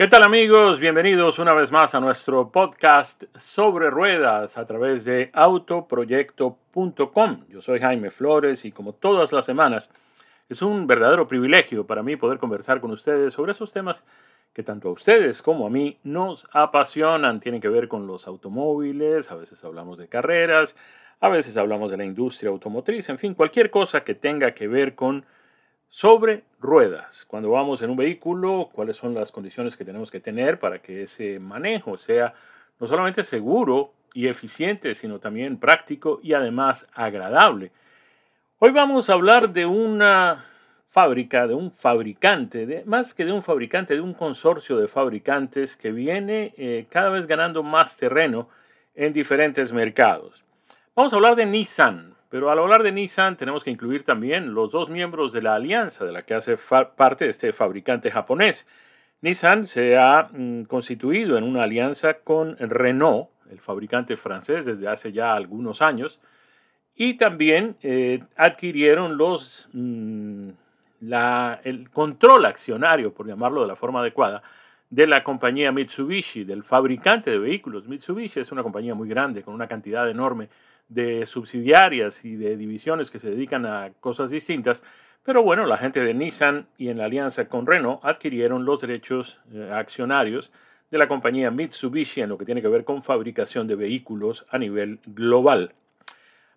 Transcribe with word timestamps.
¿Qué 0.00 0.08
tal 0.08 0.22
amigos? 0.22 0.80
Bienvenidos 0.80 1.38
una 1.38 1.52
vez 1.52 1.70
más 1.70 1.94
a 1.94 2.00
nuestro 2.00 2.50
podcast 2.50 3.24
sobre 3.36 3.90
ruedas 3.90 4.56
a 4.56 4.64
través 4.64 5.04
de 5.04 5.28
autoproyecto.com. 5.34 7.44
Yo 7.50 7.60
soy 7.60 7.80
Jaime 7.80 8.10
Flores 8.10 8.64
y 8.64 8.72
como 8.72 8.94
todas 8.94 9.30
las 9.30 9.44
semanas 9.44 9.90
es 10.48 10.62
un 10.62 10.86
verdadero 10.86 11.28
privilegio 11.28 11.86
para 11.86 12.02
mí 12.02 12.16
poder 12.16 12.38
conversar 12.38 12.80
con 12.80 12.92
ustedes 12.92 13.34
sobre 13.34 13.52
esos 13.52 13.74
temas 13.74 14.02
que 14.54 14.62
tanto 14.62 14.88
a 14.88 14.92
ustedes 14.92 15.42
como 15.42 15.66
a 15.66 15.70
mí 15.70 15.98
nos 16.02 16.48
apasionan. 16.50 17.38
Tienen 17.38 17.60
que 17.60 17.68
ver 17.68 17.86
con 17.86 18.06
los 18.06 18.26
automóviles, 18.26 19.30
a 19.30 19.34
veces 19.34 19.62
hablamos 19.64 19.98
de 19.98 20.08
carreras, 20.08 20.76
a 21.20 21.28
veces 21.28 21.58
hablamos 21.58 21.90
de 21.90 21.98
la 21.98 22.06
industria 22.06 22.48
automotriz, 22.48 23.10
en 23.10 23.18
fin, 23.18 23.34
cualquier 23.34 23.70
cosa 23.70 24.02
que 24.02 24.14
tenga 24.14 24.54
que 24.54 24.66
ver 24.66 24.94
con 24.94 25.26
sobre 25.90 26.44
ruedas. 26.60 27.26
Cuando 27.26 27.50
vamos 27.50 27.82
en 27.82 27.90
un 27.90 27.96
vehículo, 27.96 28.70
cuáles 28.72 28.96
son 28.96 29.12
las 29.12 29.32
condiciones 29.32 29.76
que 29.76 29.84
tenemos 29.84 30.10
que 30.10 30.20
tener 30.20 30.58
para 30.58 30.80
que 30.80 31.02
ese 31.02 31.38
manejo 31.40 31.98
sea 31.98 32.32
no 32.78 32.86
solamente 32.86 33.24
seguro 33.24 33.92
y 34.14 34.28
eficiente, 34.28 34.94
sino 34.94 35.18
también 35.18 35.58
práctico 35.58 36.20
y 36.22 36.32
además 36.32 36.86
agradable. 36.94 37.72
Hoy 38.60 38.70
vamos 38.70 39.10
a 39.10 39.14
hablar 39.14 39.50
de 39.52 39.66
una 39.66 40.46
fábrica, 40.86 41.46
de 41.46 41.54
un 41.54 41.72
fabricante, 41.72 42.84
más 42.86 43.12
que 43.12 43.24
de 43.24 43.32
un 43.32 43.42
fabricante, 43.42 43.94
de 43.94 44.00
un 44.00 44.14
consorcio 44.14 44.76
de 44.76 44.88
fabricantes 44.88 45.76
que 45.76 45.90
viene 45.92 46.54
eh, 46.56 46.86
cada 46.88 47.10
vez 47.10 47.26
ganando 47.26 47.62
más 47.62 47.96
terreno 47.96 48.48
en 48.94 49.12
diferentes 49.12 49.72
mercados. 49.72 50.44
Vamos 50.94 51.12
a 51.12 51.16
hablar 51.16 51.36
de 51.36 51.46
Nissan. 51.46 52.14
Pero 52.30 52.48
al 52.50 52.60
hablar 52.60 52.84
de 52.84 52.92
Nissan 52.92 53.36
tenemos 53.36 53.64
que 53.64 53.70
incluir 53.70 54.04
también 54.04 54.54
los 54.54 54.70
dos 54.70 54.88
miembros 54.88 55.32
de 55.32 55.42
la 55.42 55.56
alianza 55.56 56.04
de 56.04 56.12
la 56.12 56.22
que 56.22 56.34
hace 56.34 56.56
parte 56.96 57.28
este 57.28 57.52
fabricante 57.52 58.10
japonés. 58.10 58.68
Nissan 59.20 59.66
se 59.66 59.98
ha 59.98 60.28
mm, 60.32 60.62
constituido 60.62 61.36
en 61.36 61.44
una 61.44 61.64
alianza 61.64 62.14
con 62.14 62.56
Renault, 62.56 63.30
el 63.50 63.58
fabricante 63.58 64.16
francés, 64.16 64.64
desde 64.64 64.86
hace 64.86 65.10
ya 65.10 65.34
algunos 65.34 65.82
años, 65.82 66.20
y 66.94 67.14
también 67.14 67.76
eh, 67.82 68.22
adquirieron 68.36 69.16
los, 69.16 69.68
mm, 69.72 70.50
el 71.64 71.90
control 71.90 72.46
accionario, 72.46 73.12
por 73.12 73.26
llamarlo 73.26 73.62
de 73.62 73.66
la 73.66 73.76
forma 73.76 74.00
adecuada, 74.00 74.44
de 74.88 75.08
la 75.08 75.24
compañía 75.24 75.72
Mitsubishi, 75.72 76.44
del 76.44 76.62
fabricante 76.62 77.30
de 77.30 77.38
vehículos. 77.38 77.88
Mitsubishi 77.88 78.38
es 78.38 78.52
una 78.52 78.62
compañía 78.62 78.94
muy 78.94 79.08
grande, 79.08 79.42
con 79.42 79.54
una 79.54 79.66
cantidad 79.66 80.08
enorme 80.08 80.48
de 80.90 81.24
subsidiarias 81.24 82.24
y 82.24 82.36
de 82.36 82.56
divisiones 82.56 83.10
que 83.10 83.18
se 83.18 83.30
dedican 83.30 83.64
a 83.64 83.92
cosas 84.00 84.28
distintas. 84.28 84.82
Pero 85.22 85.42
bueno, 85.42 85.64
la 85.64 85.78
gente 85.78 86.00
de 86.00 86.12
Nissan 86.12 86.66
y 86.76 86.88
en 86.88 86.98
la 86.98 87.04
alianza 87.04 87.48
con 87.48 87.66
Renault 87.66 88.04
adquirieron 88.04 88.64
los 88.64 88.80
derechos 88.80 89.40
eh, 89.52 89.70
accionarios 89.72 90.52
de 90.90 90.98
la 90.98 91.08
compañía 91.08 91.50
Mitsubishi 91.50 92.20
en 92.20 92.28
lo 92.28 92.36
que 92.36 92.44
tiene 92.44 92.60
que 92.60 92.68
ver 92.68 92.84
con 92.84 93.02
fabricación 93.02 93.66
de 93.66 93.76
vehículos 93.76 94.44
a 94.50 94.58
nivel 94.58 94.98
global. 95.06 95.72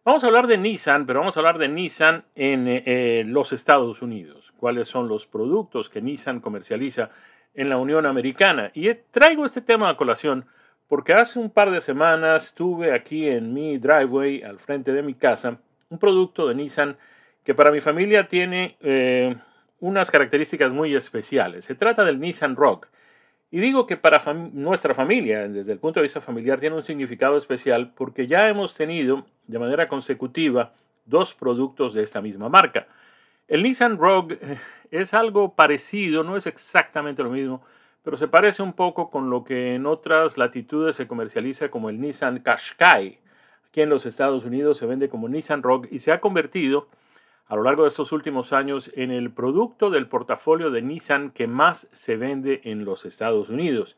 Vamos 0.03 0.23
a 0.23 0.27
hablar 0.27 0.47
de 0.47 0.57
Nissan, 0.57 1.05
pero 1.05 1.19
vamos 1.19 1.37
a 1.37 1.39
hablar 1.39 1.59
de 1.59 1.69
Nissan 1.69 2.25
en 2.35 2.65
eh, 2.67 3.23
los 3.25 3.53
Estados 3.53 4.01
Unidos. 4.01 4.51
¿Cuáles 4.57 4.87
son 4.87 5.07
los 5.07 5.27
productos 5.27 5.89
que 5.89 6.01
Nissan 6.01 6.41
comercializa 6.41 7.11
en 7.53 7.69
la 7.69 7.77
Unión 7.77 8.05
Americana? 8.05 8.71
Y 8.73 8.93
traigo 9.11 9.45
este 9.45 9.61
tema 9.61 9.89
a 9.89 9.95
colación 9.95 10.45
porque 10.87 11.13
hace 11.13 11.39
un 11.39 11.49
par 11.49 11.71
de 11.71 11.81
semanas 11.81 12.53
tuve 12.53 12.93
aquí 12.93 13.27
en 13.27 13.53
mi 13.53 13.77
driveway, 13.77 14.43
al 14.43 14.59
frente 14.59 14.91
de 14.91 15.01
mi 15.01 15.13
casa, 15.13 15.59
un 15.89 15.99
producto 15.99 16.47
de 16.47 16.55
Nissan 16.55 16.97
que 17.43 17.53
para 17.53 17.71
mi 17.71 17.81
familia 17.81 18.27
tiene 18.27 18.77
eh, 18.81 19.35
unas 19.79 20.09
características 20.09 20.71
muy 20.71 20.95
especiales. 20.95 21.65
Se 21.65 21.75
trata 21.75 22.05
del 22.05 22.19
Nissan 22.19 22.55
Rock. 22.55 22.87
Y 23.51 23.59
digo 23.59 23.85
que 23.85 23.97
para 23.97 24.19
nuestra 24.33 24.95
familia, 24.95 25.47
desde 25.47 25.73
el 25.73 25.79
punto 25.79 25.99
de 25.99 26.03
vista 26.03 26.21
familiar, 26.21 26.59
tiene 26.59 26.75
un 26.75 26.83
significado 26.83 27.37
especial 27.37 27.91
porque 27.93 28.25
ya 28.25 28.49
hemos 28.49 28.73
tenido 28.73 29.25
de 29.45 29.59
manera 29.59 29.87
consecutiva 29.87 30.73
dos 31.05 31.35
productos 31.35 31.93
de 31.93 32.01
esta 32.01 32.21
misma 32.21 32.49
marca. 32.49 32.87
El 33.47 33.61
Nissan 33.61 33.97
Rogue 33.97 34.39
eh, 34.41 34.57
es 34.89 35.13
algo 35.13 35.53
parecido, 35.53 36.23
no 36.23 36.37
es 36.37 36.47
exactamente 36.47 37.21
lo 37.21 37.29
mismo, 37.29 37.63
pero 38.03 38.17
se 38.17 38.27
parece 38.27 38.61
un 38.61 38.73
poco 38.73 39.09
con 39.09 39.29
lo 39.29 39.43
que 39.43 39.75
en 39.75 39.85
otras 39.85 40.37
latitudes 40.37 40.95
se 40.95 41.07
comercializa 41.07 41.71
como 41.71 41.89
el 41.89 41.99
Nissan 41.99 42.39
Qashqai. 42.39 43.19
Aquí 43.67 43.81
en 43.81 43.89
los 43.89 44.05
Estados 44.05 44.45
Unidos 44.45 44.77
se 44.77 44.85
vende 44.85 45.09
como 45.09 45.29
Nissan 45.29 45.63
Rogue 45.63 45.87
y 45.91 45.99
se 45.99 46.11
ha 46.11 46.19
convertido 46.19 46.87
a 47.47 47.55
lo 47.55 47.63
largo 47.63 47.83
de 47.83 47.89
estos 47.89 48.11
últimos 48.11 48.53
años 48.53 48.91
en 48.95 49.09
el 49.09 49.31
producto 49.31 49.89
del 49.89 50.07
portafolio 50.07 50.69
de 50.69 50.81
Nissan 50.81 51.31
que 51.31 51.47
más 51.47 51.87
se 51.91 52.17
vende 52.17 52.61
en 52.65 52.85
los 52.85 53.05
Estados 53.05 53.49
Unidos. 53.49 53.97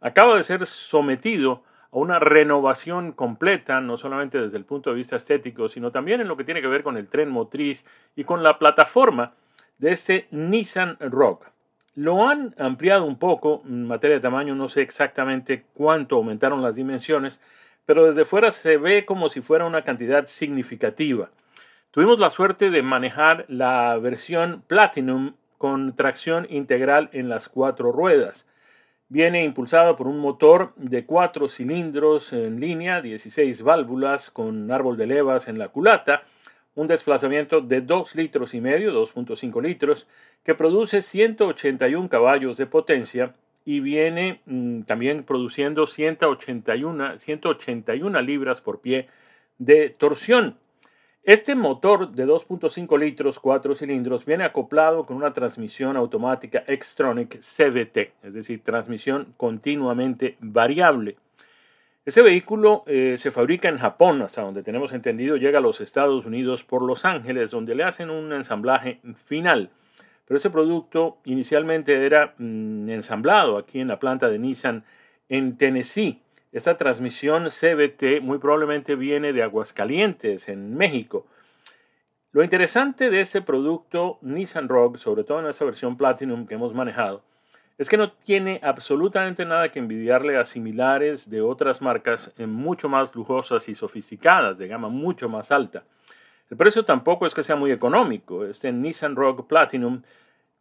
Acaba 0.00 0.36
de 0.36 0.42
ser 0.42 0.66
sometido 0.66 1.62
a 1.90 1.96
una 1.96 2.18
renovación 2.18 3.12
completa, 3.12 3.80
no 3.80 3.96
solamente 3.96 4.38
desde 4.38 4.58
el 4.58 4.64
punto 4.64 4.90
de 4.90 4.96
vista 4.96 5.16
estético, 5.16 5.68
sino 5.68 5.90
también 5.90 6.20
en 6.20 6.28
lo 6.28 6.36
que 6.36 6.44
tiene 6.44 6.60
que 6.60 6.68
ver 6.68 6.82
con 6.82 6.98
el 6.98 7.08
tren 7.08 7.30
motriz 7.30 7.86
y 8.14 8.24
con 8.24 8.42
la 8.42 8.58
plataforma 8.58 9.32
de 9.78 9.92
este 9.92 10.28
Nissan 10.30 10.98
Rogue. 11.00 11.55
Lo 11.96 12.28
han 12.28 12.54
ampliado 12.58 13.06
un 13.06 13.18
poco 13.18 13.62
en 13.64 13.86
materia 13.86 14.16
de 14.16 14.22
tamaño, 14.22 14.54
no 14.54 14.68
sé 14.68 14.82
exactamente 14.82 15.64
cuánto 15.72 16.16
aumentaron 16.16 16.60
las 16.60 16.74
dimensiones, 16.74 17.40
pero 17.86 18.04
desde 18.04 18.26
fuera 18.26 18.50
se 18.50 18.76
ve 18.76 19.06
como 19.06 19.30
si 19.30 19.40
fuera 19.40 19.64
una 19.64 19.80
cantidad 19.80 20.26
significativa. 20.26 21.30
Tuvimos 21.92 22.18
la 22.18 22.28
suerte 22.28 22.68
de 22.68 22.82
manejar 22.82 23.46
la 23.48 23.96
versión 23.96 24.62
Platinum 24.66 25.36
con 25.56 25.96
tracción 25.96 26.46
integral 26.50 27.08
en 27.14 27.30
las 27.30 27.48
cuatro 27.48 27.92
ruedas. 27.92 28.46
Viene 29.08 29.42
impulsado 29.42 29.96
por 29.96 30.06
un 30.06 30.18
motor 30.18 30.74
de 30.76 31.06
cuatro 31.06 31.48
cilindros 31.48 32.34
en 32.34 32.60
línea, 32.60 33.00
16 33.00 33.62
válvulas 33.62 34.30
con 34.30 34.70
árbol 34.70 34.98
de 34.98 35.06
levas 35.06 35.48
en 35.48 35.58
la 35.58 35.68
culata, 35.68 36.24
un 36.76 36.86
desplazamiento 36.86 37.60
de 37.60 37.80
2 37.80 38.14
litros 38.14 38.54
y 38.54 38.60
medio, 38.60 38.92
2.5 38.92 39.62
litros, 39.62 40.06
que 40.44 40.54
produce 40.54 41.02
181 41.02 42.08
caballos 42.08 42.56
de 42.56 42.66
potencia 42.66 43.34
y 43.64 43.80
viene 43.80 44.40
mm, 44.46 44.82
también 44.82 45.24
produciendo 45.24 45.86
181, 45.88 47.18
181 47.18 48.22
libras 48.22 48.60
por 48.60 48.80
pie 48.80 49.08
de 49.58 49.90
torsión. 49.90 50.58
Este 51.24 51.56
motor 51.56 52.12
de 52.12 52.24
2.5 52.24 52.98
litros, 53.00 53.40
4 53.40 53.74
cilindros, 53.74 54.24
viene 54.24 54.44
acoplado 54.44 55.06
con 55.06 55.16
una 55.16 55.32
transmisión 55.32 55.96
automática 55.96 56.62
Xtronic 56.68 57.40
CVT, 57.40 58.12
es 58.22 58.34
decir, 58.34 58.62
transmisión 58.62 59.34
continuamente 59.36 60.36
variable. 60.38 61.16
Ese 62.06 62.22
vehículo 62.22 62.84
eh, 62.86 63.16
se 63.18 63.32
fabrica 63.32 63.68
en 63.68 63.78
Japón, 63.78 64.22
hasta 64.22 64.40
donde 64.40 64.62
tenemos 64.62 64.92
entendido, 64.92 65.36
llega 65.36 65.58
a 65.58 65.60
los 65.60 65.80
Estados 65.80 66.24
Unidos 66.24 66.62
por 66.62 66.82
Los 66.82 67.04
Ángeles, 67.04 67.50
donde 67.50 67.74
le 67.74 67.82
hacen 67.82 68.10
un 68.10 68.32
ensamblaje 68.32 69.00
final. 69.16 69.70
Pero 70.24 70.38
ese 70.38 70.48
producto 70.48 71.18
inicialmente 71.24 72.06
era 72.06 72.34
mm, 72.38 72.90
ensamblado 72.90 73.58
aquí 73.58 73.80
en 73.80 73.88
la 73.88 73.98
planta 73.98 74.28
de 74.28 74.38
Nissan 74.38 74.84
en 75.28 75.58
Tennessee. 75.58 76.22
Esta 76.52 76.76
transmisión 76.76 77.48
CBT 77.50 78.22
muy 78.22 78.38
probablemente 78.38 78.94
viene 78.94 79.32
de 79.32 79.42
Aguascalientes, 79.42 80.48
en 80.48 80.76
México. 80.76 81.26
Lo 82.30 82.44
interesante 82.44 83.10
de 83.10 83.22
ese 83.22 83.42
producto 83.42 84.20
Nissan 84.22 84.68
Rogue, 84.68 84.98
sobre 84.98 85.24
todo 85.24 85.40
en 85.40 85.46
esa 85.46 85.64
versión 85.64 85.96
Platinum 85.96 86.46
que 86.46 86.54
hemos 86.54 86.72
manejado, 86.72 87.24
es 87.78 87.88
que 87.88 87.96
no 87.96 88.12
tiene 88.12 88.60
absolutamente 88.62 89.44
nada 89.44 89.70
que 89.70 89.78
envidiarle 89.78 90.38
a 90.38 90.44
similares 90.44 91.28
de 91.28 91.42
otras 91.42 91.82
marcas 91.82 92.32
en 92.38 92.50
mucho 92.50 92.88
más 92.88 93.14
lujosas 93.14 93.68
y 93.68 93.74
sofisticadas, 93.74 94.56
de 94.58 94.68
gama 94.68 94.88
mucho 94.88 95.28
más 95.28 95.52
alta. 95.52 95.84
El 96.48 96.56
precio 96.56 96.84
tampoco 96.84 97.26
es 97.26 97.34
que 97.34 97.42
sea 97.42 97.56
muy 97.56 97.72
económico. 97.72 98.46
Este 98.46 98.70
Nissan 98.72 99.16
Rogue 99.16 99.42
Platinum 99.48 100.02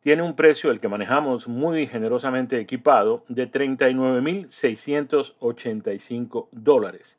tiene 0.01 0.23
un 0.23 0.35
precio, 0.35 0.71
el 0.71 0.79
que 0.79 0.87
manejamos 0.87 1.47
muy 1.47 1.85
generosamente 1.87 2.59
equipado, 2.59 3.23
de 3.27 3.47
39.685 3.49 6.47
dólares. 6.51 7.17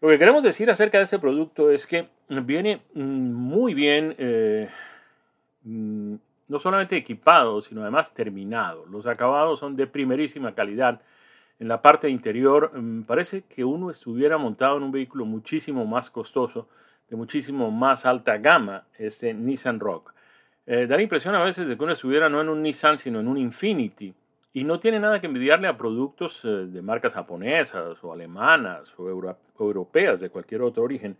Lo 0.00 0.08
que 0.08 0.18
queremos 0.18 0.42
decir 0.42 0.68
acerca 0.70 0.98
de 0.98 1.04
este 1.04 1.18
producto 1.18 1.70
es 1.70 1.86
que 1.86 2.08
viene 2.28 2.82
mm, 2.94 3.32
muy 3.32 3.74
bien, 3.74 4.14
eh, 4.18 4.68
mm, 5.62 6.14
no 6.50 6.58
solamente 6.58 6.96
equipado, 6.96 7.62
sino 7.62 7.82
además 7.82 8.12
terminado. 8.12 8.84
Los 8.86 9.06
acabados 9.06 9.60
son 9.60 9.76
de 9.76 9.86
primerísima 9.86 10.52
calidad. 10.52 11.00
En 11.60 11.68
la 11.68 11.80
parte 11.80 12.08
interior 12.10 12.72
mm, 12.74 13.02
parece 13.04 13.42
que 13.42 13.64
uno 13.64 13.88
estuviera 13.88 14.36
montado 14.36 14.76
en 14.76 14.82
un 14.82 14.90
vehículo 14.90 15.24
muchísimo 15.24 15.86
más 15.86 16.10
costoso 16.10 16.68
de 17.08 17.16
muchísimo 17.16 17.70
más 17.70 18.04
alta 18.04 18.36
gama, 18.38 18.84
este 18.98 19.32
Nissan 19.32 19.78
Rock. 19.78 20.12
Eh, 20.66 20.88
da 20.88 20.96
la 20.96 21.02
impresión 21.02 21.36
a 21.36 21.44
veces 21.44 21.68
de 21.68 21.76
que 21.76 21.84
uno 21.84 21.92
estuviera 21.92 22.28
no 22.28 22.40
en 22.40 22.48
un 22.48 22.62
Nissan, 22.62 22.98
sino 22.98 23.20
en 23.20 23.28
un 23.28 23.38
Infinity. 23.38 24.12
Y 24.52 24.64
no 24.64 24.80
tiene 24.80 24.98
nada 24.98 25.20
que 25.20 25.28
envidiarle 25.28 25.68
a 25.68 25.76
productos 25.76 26.44
eh, 26.44 26.48
de 26.48 26.82
marcas 26.82 27.14
japonesas 27.14 28.02
o 28.02 28.12
alemanas 28.12 28.92
o 28.98 29.08
europeas 29.08 30.18
de 30.18 30.30
cualquier 30.30 30.62
otro 30.62 30.82
origen, 30.82 31.16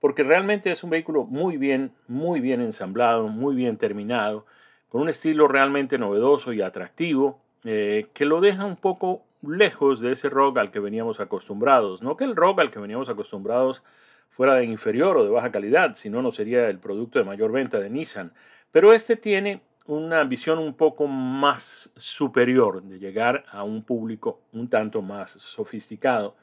porque 0.00 0.22
realmente 0.22 0.70
es 0.70 0.82
un 0.82 0.88
vehículo 0.88 1.24
muy 1.24 1.58
bien, 1.58 1.92
muy 2.08 2.40
bien 2.40 2.62
ensamblado, 2.62 3.28
muy 3.28 3.54
bien 3.54 3.76
terminado, 3.76 4.46
con 4.90 5.02
un 5.02 5.08
estilo 5.08 5.48
realmente 5.48 5.98
novedoso 5.98 6.52
y 6.52 6.60
atractivo, 6.60 7.40
eh, 7.64 8.08
que 8.12 8.24
lo 8.24 8.40
deja 8.40 8.64
un 8.64 8.76
poco 8.76 9.22
lejos 9.40 10.00
de 10.00 10.12
ese 10.12 10.28
rock 10.28 10.58
al 10.58 10.72
que 10.72 10.80
veníamos 10.80 11.20
acostumbrados. 11.20 12.02
No 12.02 12.16
que 12.16 12.24
el 12.24 12.36
rock 12.36 12.60
al 12.60 12.70
que 12.70 12.80
veníamos 12.80 13.08
acostumbrados 13.08 13.82
fuera 14.28 14.56
de 14.56 14.64
inferior 14.64 15.16
o 15.16 15.24
de 15.24 15.30
baja 15.30 15.52
calidad, 15.52 15.94
si 15.94 16.10
no, 16.10 16.22
no 16.22 16.32
sería 16.32 16.68
el 16.68 16.78
producto 16.78 17.20
de 17.20 17.24
mayor 17.24 17.52
venta 17.52 17.78
de 17.78 17.88
Nissan. 17.88 18.32
Pero 18.72 18.92
este 18.92 19.16
tiene 19.16 19.62
una 19.86 20.24
visión 20.24 20.58
un 20.58 20.74
poco 20.74 21.06
más 21.06 21.92
superior 21.96 22.82
de 22.82 22.98
llegar 22.98 23.44
a 23.50 23.62
un 23.62 23.84
público 23.84 24.40
un 24.52 24.68
tanto 24.68 25.02
más 25.02 25.30
sofisticado. 25.32 26.34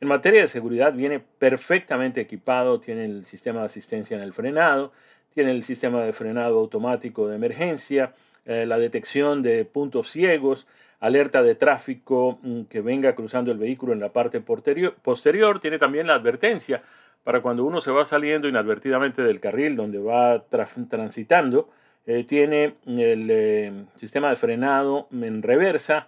En 0.00 0.08
materia 0.08 0.42
de 0.42 0.48
seguridad 0.48 0.92
viene 0.92 1.20
perfectamente 1.20 2.20
equipado, 2.20 2.80
tiene 2.80 3.06
el 3.06 3.24
sistema 3.24 3.60
de 3.60 3.66
asistencia 3.66 4.14
en 4.14 4.22
el 4.22 4.34
frenado, 4.34 4.92
tiene 5.34 5.50
el 5.50 5.64
sistema 5.64 6.02
de 6.02 6.12
frenado 6.12 6.58
automático 6.58 7.28
de 7.28 7.36
emergencia, 7.36 8.14
eh, 8.44 8.66
la 8.66 8.78
detección 8.78 9.42
de 9.42 9.64
puntos 9.64 10.10
ciegos, 10.10 10.66
alerta 11.00 11.42
de 11.42 11.54
tráfico 11.54 12.38
mm, 12.42 12.62
que 12.62 12.80
venga 12.80 13.14
cruzando 13.14 13.50
el 13.52 13.58
vehículo 13.58 13.92
en 13.92 14.00
la 14.00 14.12
parte 14.12 14.40
posterior, 14.40 15.60
tiene 15.60 15.78
también 15.78 16.06
la 16.06 16.14
advertencia 16.14 16.82
para 17.24 17.40
cuando 17.40 17.64
uno 17.64 17.80
se 17.80 17.90
va 17.90 18.04
saliendo 18.04 18.48
inadvertidamente 18.48 19.22
del 19.22 19.40
carril 19.40 19.76
donde 19.76 19.98
va 19.98 20.44
transitando, 20.88 21.70
eh, 22.06 22.24
tiene 22.24 22.76
el 22.86 23.28
eh, 23.30 23.84
sistema 23.96 24.28
de 24.28 24.36
frenado 24.36 25.08
en 25.10 25.42
reversa, 25.42 26.06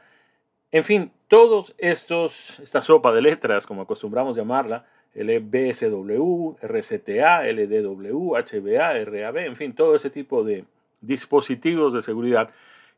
en 0.72 0.84
fin, 0.84 1.12
todos 1.28 1.74
estos, 1.78 2.60
esta 2.60 2.82
sopa 2.82 3.12
de 3.12 3.22
letras, 3.22 3.66
como 3.66 3.82
acostumbramos 3.82 4.36
llamarla, 4.36 4.84
LBSW, 5.16 6.56
RCTA, 6.60 7.44
LDW, 7.44 8.36
HBA, 8.36 9.04
RAB, 9.04 9.36
en 9.38 9.56
fin, 9.56 9.72
todo 9.72 9.94
ese 9.94 10.10
tipo 10.10 10.44
de 10.44 10.64
dispositivos 11.00 11.94
de 11.94 12.02
seguridad 12.02 12.50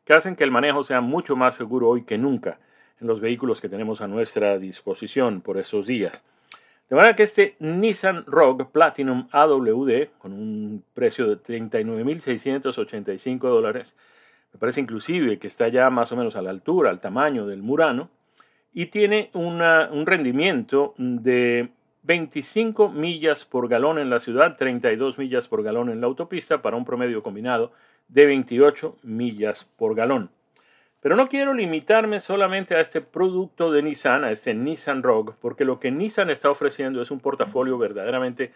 que 0.03 0.13
hacen 0.13 0.35
que 0.35 0.43
el 0.43 0.51
manejo 0.51 0.83
sea 0.83 1.01
mucho 1.01 1.35
más 1.35 1.55
seguro 1.55 1.87
hoy 1.87 2.03
que 2.03 2.17
nunca 2.17 2.59
en 2.99 3.07
los 3.07 3.21
vehículos 3.21 3.61
que 3.61 3.69
tenemos 3.69 4.01
a 4.01 4.07
nuestra 4.07 4.57
disposición 4.57 5.41
por 5.41 5.57
esos 5.57 5.85
días. 5.85 6.23
De 6.89 6.95
manera 6.95 7.15
que 7.15 7.23
este 7.23 7.55
Nissan 7.59 8.25
Rogue 8.25 8.65
Platinum 8.65 9.27
AWD, 9.31 10.07
con 10.17 10.33
un 10.33 10.83
precio 10.93 11.27
de 11.27 11.37
39.685 11.37 13.39
dólares, 13.39 13.95
me 14.51 14.59
parece 14.59 14.81
inclusive 14.81 15.37
que 15.37 15.47
está 15.47 15.67
ya 15.67 15.91
más 15.91 16.11
o 16.11 16.15
menos 16.15 16.35
a 16.35 16.41
la 16.41 16.49
altura, 16.49 16.89
al 16.89 16.99
tamaño 16.99 17.45
del 17.45 17.61
Murano, 17.61 18.09
y 18.73 18.87
tiene 18.87 19.29
un 19.33 20.05
rendimiento 20.05 20.95
de 20.97 21.69
25 22.03 22.89
millas 22.89 23.45
por 23.45 23.67
galón 23.67 23.99
en 23.99 24.09
la 24.09 24.19
ciudad, 24.19 24.57
32 24.57 25.17
millas 25.17 25.47
por 25.47 25.63
galón 25.63 25.89
en 25.89 26.01
la 26.01 26.07
autopista, 26.07 26.61
para 26.61 26.77
un 26.77 26.85
promedio 26.85 27.21
combinado 27.23 27.71
de 28.07 28.25
28 28.25 28.97
millas 29.03 29.65
por 29.77 29.95
galón. 29.95 30.31
Pero 31.01 31.15
no 31.15 31.29
quiero 31.29 31.53
limitarme 31.53 32.19
solamente 32.19 32.75
a 32.75 32.81
este 32.81 32.99
producto 32.99 33.71
de 33.71 33.81
Nissan, 33.81 34.23
a 34.25 34.31
este 34.31 34.53
Nissan 34.53 35.01
Rogue, 35.01 35.33
porque 35.39 35.63
lo 35.63 35.79
que 35.79 35.91
Nissan 35.91 36.29
está 36.29 36.49
ofreciendo 36.49 37.01
es 37.01 37.09
un 37.09 37.21
portafolio 37.21 37.77
verdaderamente 37.77 38.51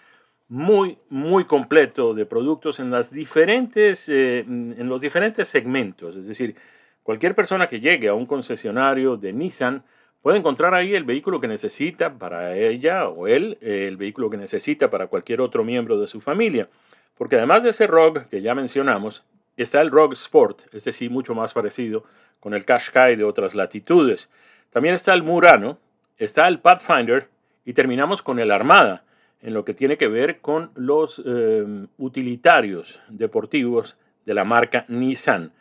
muy, 0.50 0.98
muy 1.10 1.46
completo 1.46 2.14
de 2.14 2.26
productos 2.26 2.80
en, 2.80 2.92
las 2.92 3.12
diferentes, 3.12 4.10
eh, 4.10 4.40
en 4.40 4.90
los 4.90 5.00
diferentes 5.00 5.48
segmentos. 5.48 6.18
Es 6.18 6.28
decir, 6.28 6.56
cualquier 7.02 7.34
persona 7.34 7.68
que 7.68 7.80
llegue 7.80 8.10
a 8.10 8.14
un 8.14 8.26
concesionario 8.26 9.16
de 9.16 9.32
Nissan 9.32 9.84
puede 10.24 10.38
encontrar 10.40 10.74
ahí 10.74 10.96
el 10.96 11.04
vehículo 11.04 11.40
que 11.40 11.50
necesita 11.50 12.18
para 12.18 12.56
ella 12.56 13.10
o 13.10 13.28
él, 13.28 13.58
el 13.62 13.98
vehículo 13.98 14.30
que 14.30 14.38
necesita 14.38 14.90
para 14.90 15.08
cualquier 15.08 15.42
otro 15.42 15.66
miembro 15.66 16.00
de 16.00 16.08
su 16.08 16.22
familia. 16.22 16.70
Porque 17.16 17.36
además 17.36 17.62
de 17.62 17.70
ese 17.70 17.88
Rogue 17.88 18.26
que 18.32 18.42
ya 18.42 18.56
mencionamos, 18.56 19.24
está 19.58 19.82
el 19.82 19.92
Rogue 19.92 20.14
Sport, 20.14 20.62
es 20.74 20.86
decir, 20.86 21.12
mucho 21.12 21.36
más 21.36 21.54
parecido 21.54 22.06
con 22.40 22.54
el 22.54 22.66
Qashqai 22.66 23.18
de 23.18 23.26
otras 23.26 23.54
latitudes. 23.54 24.30
También 24.70 24.96
está 24.96 25.14
el 25.14 25.24
Murano, 25.24 25.78
está 26.18 26.48
el 26.48 26.60
Pathfinder 26.60 27.28
y 27.66 27.74
terminamos 27.74 28.22
con 28.22 28.40
el 28.40 28.52
Armada, 28.52 29.04
en 29.42 29.54
lo 29.54 29.66
que 29.66 29.74
tiene 29.74 29.98
que 29.98 30.08
ver 30.08 30.40
con 30.40 30.72
los 30.74 31.22
eh, 31.26 31.66
utilitarios 31.98 33.02
deportivos 33.10 33.98
de 34.26 34.34
la 34.34 34.46
marca 34.46 34.86
Nissan. 34.88 35.52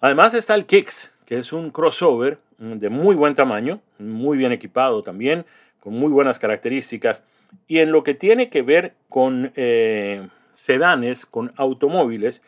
Además 0.00 0.34
está 0.34 0.56
el 0.56 0.66
Kicks, 0.66 1.12
que 1.24 1.38
es 1.38 1.52
un 1.52 1.70
crossover 1.70 2.38
de 2.58 2.88
muy 2.90 3.14
buen 3.14 3.34
tamaño, 3.34 3.80
muy 3.98 4.38
bien 4.38 4.52
equipado 4.52 5.02
también, 5.02 5.44
con 5.80 5.94
muy 5.94 6.10
buenas 6.10 6.38
características. 6.38 7.22
Y 7.68 7.78
en 7.78 7.92
lo 7.92 8.02
que 8.02 8.14
tiene 8.14 8.50
que 8.50 8.62
ver 8.62 8.94
con 9.08 9.52
eh, 9.56 10.28
sedanes, 10.52 11.26
con 11.26 11.52
automóviles, 11.56 12.42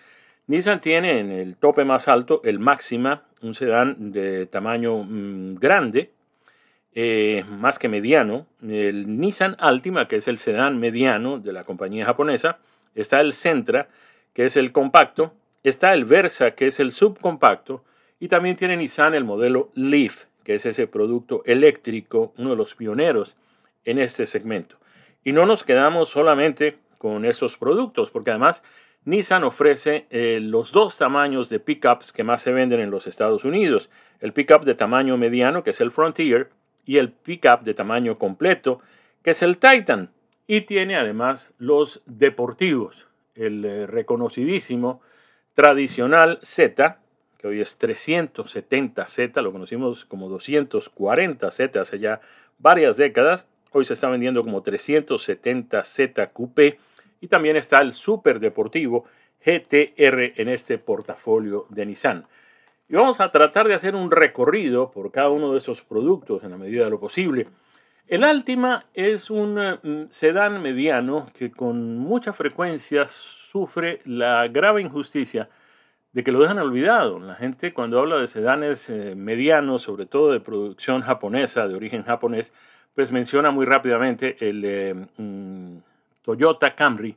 Nissan 0.48 0.80
tiene 0.80 1.20
en 1.20 1.30
el 1.30 1.56
tope 1.56 1.84
más 1.84 2.08
alto 2.08 2.40
el 2.42 2.58
Máxima, 2.58 3.24
un 3.42 3.54
sedán 3.54 4.12
de 4.12 4.46
tamaño 4.46 5.04
mm, 5.04 5.56
grande, 5.56 6.10
eh, 6.94 7.44
más 7.48 7.78
que 7.78 7.88
mediano. 7.88 8.46
El 8.62 9.20
Nissan 9.20 9.56
Altima, 9.58 10.08
que 10.08 10.16
es 10.16 10.26
el 10.26 10.38
sedán 10.38 10.80
mediano 10.80 11.38
de 11.38 11.52
la 11.52 11.64
compañía 11.64 12.06
japonesa. 12.06 12.58
Está 12.94 13.20
el 13.20 13.34
Sentra, 13.34 13.88
que 14.32 14.46
es 14.46 14.56
el 14.56 14.72
compacto. 14.72 15.34
Está 15.62 15.92
el 15.92 16.06
Versa, 16.06 16.52
que 16.52 16.68
es 16.68 16.80
el 16.80 16.92
subcompacto. 16.92 17.84
Y 18.20 18.28
también 18.28 18.56
tiene 18.56 18.76
Nissan 18.76 19.14
el 19.14 19.24
modelo 19.24 19.70
Leaf, 19.74 20.24
que 20.44 20.54
es 20.54 20.66
ese 20.66 20.86
producto 20.86 21.42
eléctrico, 21.44 22.32
uno 22.36 22.50
de 22.50 22.56
los 22.56 22.74
pioneros 22.74 23.36
en 23.84 23.98
este 23.98 24.26
segmento. 24.26 24.76
Y 25.24 25.32
no 25.32 25.46
nos 25.46 25.64
quedamos 25.64 26.08
solamente 26.08 26.78
con 26.98 27.24
esos 27.24 27.56
productos, 27.56 28.10
porque 28.10 28.30
además 28.30 28.62
Nissan 29.04 29.44
ofrece 29.44 30.06
eh, 30.10 30.38
los 30.40 30.72
dos 30.72 30.98
tamaños 30.98 31.48
de 31.48 31.60
pickups 31.60 32.12
que 32.12 32.24
más 32.24 32.42
se 32.42 32.52
venden 32.52 32.80
en 32.80 32.90
los 32.90 33.06
Estados 33.06 33.44
Unidos. 33.44 33.88
El 34.20 34.32
pickup 34.32 34.64
de 34.64 34.74
tamaño 34.74 35.16
mediano, 35.16 35.62
que 35.62 35.70
es 35.70 35.80
el 35.80 35.90
Frontier, 35.90 36.50
y 36.84 36.98
el 36.98 37.12
pickup 37.12 37.62
de 37.62 37.74
tamaño 37.74 38.18
completo, 38.18 38.80
que 39.22 39.30
es 39.30 39.42
el 39.42 39.58
Titan. 39.58 40.10
Y 40.46 40.62
tiene 40.62 40.96
además 40.96 41.52
los 41.58 42.02
deportivos, 42.06 43.06
el 43.34 43.64
eh, 43.64 43.86
reconocidísimo 43.86 45.00
tradicional 45.54 46.38
Z, 46.42 46.98
que 47.38 47.46
hoy 47.46 47.60
es 47.60 47.78
370Z, 47.78 49.40
lo 49.42 49.52
conocimos 49.52 50.04
como 50.04 50.28
240Z 50.28 51.80
hace 51.80 51.98
ya 52.00 52.20
varias 52.58 52.96
décadas. 52.96 53.46
Hoy 53.70 53.84
se 53.84 53.94
está 53.94 54.08
vendiendo 54.08 54.42
como 54.42 54.62
370Z 54.62 56.32
Coupé 56.32 56.78
y 57.20 57.28
también 57.28 57.56
está 57.56 57.80
el 57.80 57.92
Super 57.92 58.40
Deportivo 58.40 59.04
GTR 59.44 60.32
en 60.36 60.48
este 60.48 60.78
portafolio 60.78 61.66
de 61.68 61.86
Nissan. 61.86 62.26
Y 62.88 62.96
vamos 62.96 63.20
a 63.20 63.30
tratar 63.30 63.68
de 63.68 63.74
hacer 63.74 63.94
un 63.94 64.10
recorrido 64.10 64.90
por 64.90 65.12
cada 65.12 65.30
uno 65.30 65.52
de 65.52 65.58
esos 65.58 65.82
productos 65.82 66.42
en 66.42 66.50
la 66.50 66.56
medida 66.56 66.84
de 66.84 66.90
lo 66.90 66.98
posible. 66.98 67.46
El 68.08 68.24
Altima 68.24 68.86
es 68.94 69.30
un 69.30 69.54
mm, 69.56 70.06
sedán 70.10 70.60
mediano 70.60 71.26
que 71.38 71.52
con 71.52 71.98
mucha 71.98 72.32
frecuencia 72.32 73.06
sufre 73.06 74.00
la 74.06 74.48
grave 74.48 74.80
injusticia 74.80 75.50
de 76.12 76.24
que 76.24 76.32
lo 76.32 76.40
dejan 76.40 76.58
olvidado. 76.58 77.18
La 77.18 77.34
gente 77.34 77.72
cuando 77.72 77.98
habla 77.98 78.16
de 78.16 78.26
sedanes 78.26 78.88
eh, 78.88 79.14
medianos, 79.14 79.82
sobre 79.82 80.06
todo 80.06 80.32
de 80.32 80.40
producción 80.40 81.02
japonesa, 81.02 81.68
de 81.68 81.74
origen 81.74 82.02
japonés, 82.02 82.52
pues 82.94 83.12
menciona 83.12 83.50
muy 83.50 83.66
rápidamente 83.66 84.36
el 84.40 84.64
eh, 84.64 84.94
mm, 85.16 85.78
Toyota 86.22 86.74
Camry 86.74 87.16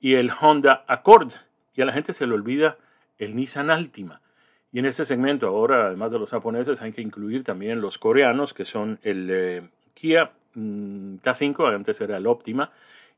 y 0.00 0.14
el 0.14 0.30
Honda 0.30 0.84
Accord. 0.86 1.32
Y 1.74 1.82
a 1.82 1.84
la 1.84 1.92
gente 1.92 2.14
se 2.14 2.26
le 2.26 2.34
olvida 2.34 2.76
el 3.18 3.36
Nissan 3.36 3.70
Altima. 3.70 4.20
Y 4.72 4.78
en 4.78 4.86
este 4.86 5.04
segmento 5.04 5.48
ahora, 5.48 5.86
además 5.86 6.12
de 6.12 6.18
los 6.18 6.30
japoneses, 6.30 6.80
hay 6.82 6.92
que 6.92 7.02
incluir 7.02 7.42
también 7.42 7.80
los 7.80 7.98
coreanos, 7.98 8.54
que 8.54 8.64
son 8.64 8.98
el 9.02 9.28
eh, 9.30 9.68
Kia 9.94 10.30
mm, 10.54 11.16
K5, 11.16 11.74
antes 11.74 12.00
era 12.00 12.18
el 12.18 12.26
Optima, 12.26 12.70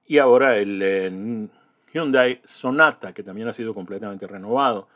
y 0.06 0.18
ahora 0.18 0.56
el 0.56 1.48
Hyundai 1.92 2.40
Sonata, 2.44 3.12
que 3.12 3.22
también 3.22 3.48
ha 3.48 3.52
sido 3.52 3.74
completamente 3.74 4.26
renovado. 4.26 4.88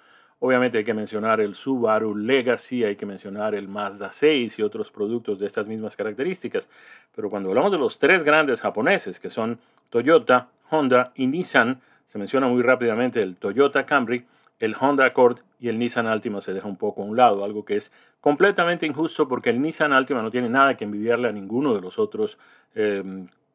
Obviamente 0.47 0.77
hay 0.77 0.85
que 0.85 0.93
mencionar 0.93 1.41
el 1.41 1.55
Subaru 1.55 2.15
Legacy, 2.15 2.85
hay 2.85 2.97
que 2.97 3.07
mencionar 3.07 3.55
el 3.55 3.67
Mazda 3.67 4.13
6 4.13 4.59
y 4.59 4.63
otros 4.63 4.91
productos 4.91 5.39
de 5.39 5.47
estas 5.47 5.67
mismas 5.67 5.97
características. 5.97 6.69
Pero 7.17 7.31
cuando 7.31 7.49
hablamos 7.49 7.73
de 7.73 7.79
los 7.79 7.99
tres 7.99 8.23
grandes 8.25 8.61
japoneses, 8.61 9.19
que 9.19 9.31
son 9.31 9.59
Toyota, 9.89 10.49
Honda 10.69 11.13
y 11.15 11.29
Nissan, 11.29 11.81
se 12.09 12.19
menciona 12.19 12.47
muy 12.47 12.61
rápidamente 12.63 13.23
el 13.23 13.37
Toyota 13.37 13.87
Camry, 13.87 14.27
el 14.59 14.77
Honda 14.79 15.07
Accord 15.07 15.39
y 15.61 15.71
el 15.71 15.79
Nissan 15.79 16.07
Altima 16.07 16.43
se 16.43 16.53
deja 16.53 16.69
un 16.69 16.77
poco 16.77 17.01
a 17.01 17.07
un 17.07 17.17
lado, 17.17 17.43
algo 17.43 17.65
que 17.65 17.79
es 17.79 17.91
completamente 18.21 18.85
injusto 18.85 19.27
porque 19.27 19.49
el 19.49 19.63
Nissan 19.63 19.95
Altima 19.95 20.21
no 20.21 20.31
tiene 20.31 20.51
nada 20.51 20.77
que 20.77 20.85
envidiarle 20.85 21.29
a 21.29 21.33
ninguno 21.33 21.75
de 21.75 21.81
los 21.81 21.99
otros 21.99 22.37
eh, 22.75 23.03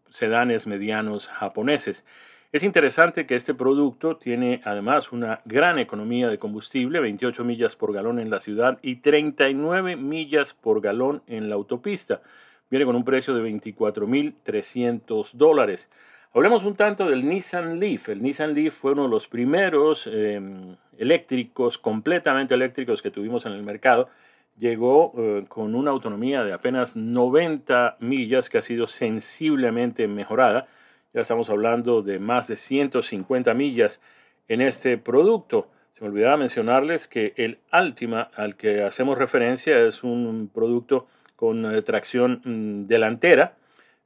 sedanes 0.09 0.65
medianos 0.65 1.27
japoneses. 1.27 2.03
Es 2.51 2.63
interesante 2.63 3.27
que 3.27 3.35
este 3.35 3.53
producto 3.53 4.17
tiene 4.17 4.61
además 4.65 5.11
una 5.11 5.41
gran 5.45 5.77
economía 5.77 6.29
de 6.29 6.39
combustible, 6.39 6.99
28 6.99 7.43
millas 7.43 7.75
por 7.75 7.93
galón 7.93 8.17
en 8.17 8.31
la 8.31 8.39
ciudad 8.39 8.79
y 8.81 8.95
39 8.97 9.95
millas 9.95 10.55
por 10.55 10.81
galón 10.81 11.21
en 11.27 11.47
la 11.47 11.53
autopista. 11.53 12.23
Viene 12.71 12.87
con 12.87 12.95
un 12.95 13.05
precio 13.05 13.35
de 13.35 13.47
24.300 13.47 15.33
dólares. 15.33 15.91
Hablemos 16.33 16.63
un 16.63 16.73
tanto 16.73 17.07
del 17.07 17.29
Nissan 17.29 17.79
Leaf. 17.79 18.09
El 18.09 18.23
Nissan 18.23 18.55
Leaf 18.55 18.73
fue 18.73 18.93
uno 18.93 19.03
de 19.03 19.09
los 19.09 19.27
primeros 19.27 20.09
em, 20.11 20.75
eléctricos, 20.97 21.77
completamente 21.77 22.55
eléctricos 22.55 23.03
que 23.03 23.11
tuvimos 23.11 23.45
en 23.45 23.51
el 23.51 23.61
mercado. 23.61 24.09
llegó 24.57 25.13
eh, 25.17 25.45
con 25.47 25.75
una 25.75 25.91
autonomía 25.91 26.43
de 26.43 26.53
apenas 26.53 26.95
90 26.95 27.97
millas 27.99 28.49
que 28.49 28.57
ha 28.57 28.63
sido 28.63 28.87
sensiblemente 28.87 30.07
mejorada. 30.07 30.67
Ya 31.11 31.21
estamos 31.21 31.49
hablando 31.49 32.03
de 32.03 32.19
más 32.19 32.47
de 32.47 32.55
150 32.55 33.53
millas 33.55 33.99
en 34.47 34.61
este 34.61 34.97
producto. 34.99 35.67
Se 35.91 36.03
me 36.03 36.09
olvidaba 36.09 36.37
mencionarles 36.37 37.07
que 37.07 37.33
el 37.35 37.57
Altima 37.71 38.29
al 38.35 38.55
que 38.55 38.83
hacemos 38.83 39.17
referencia 39.17 39.79
es 39.87 40.03
un 40.03 40.51
producto 40.53 41.07
con 41.35 41.65
eh, 41.65 41.81
tracción 41.81 42.41
mm, 42.43 42.87
delantera, 42.87 43.55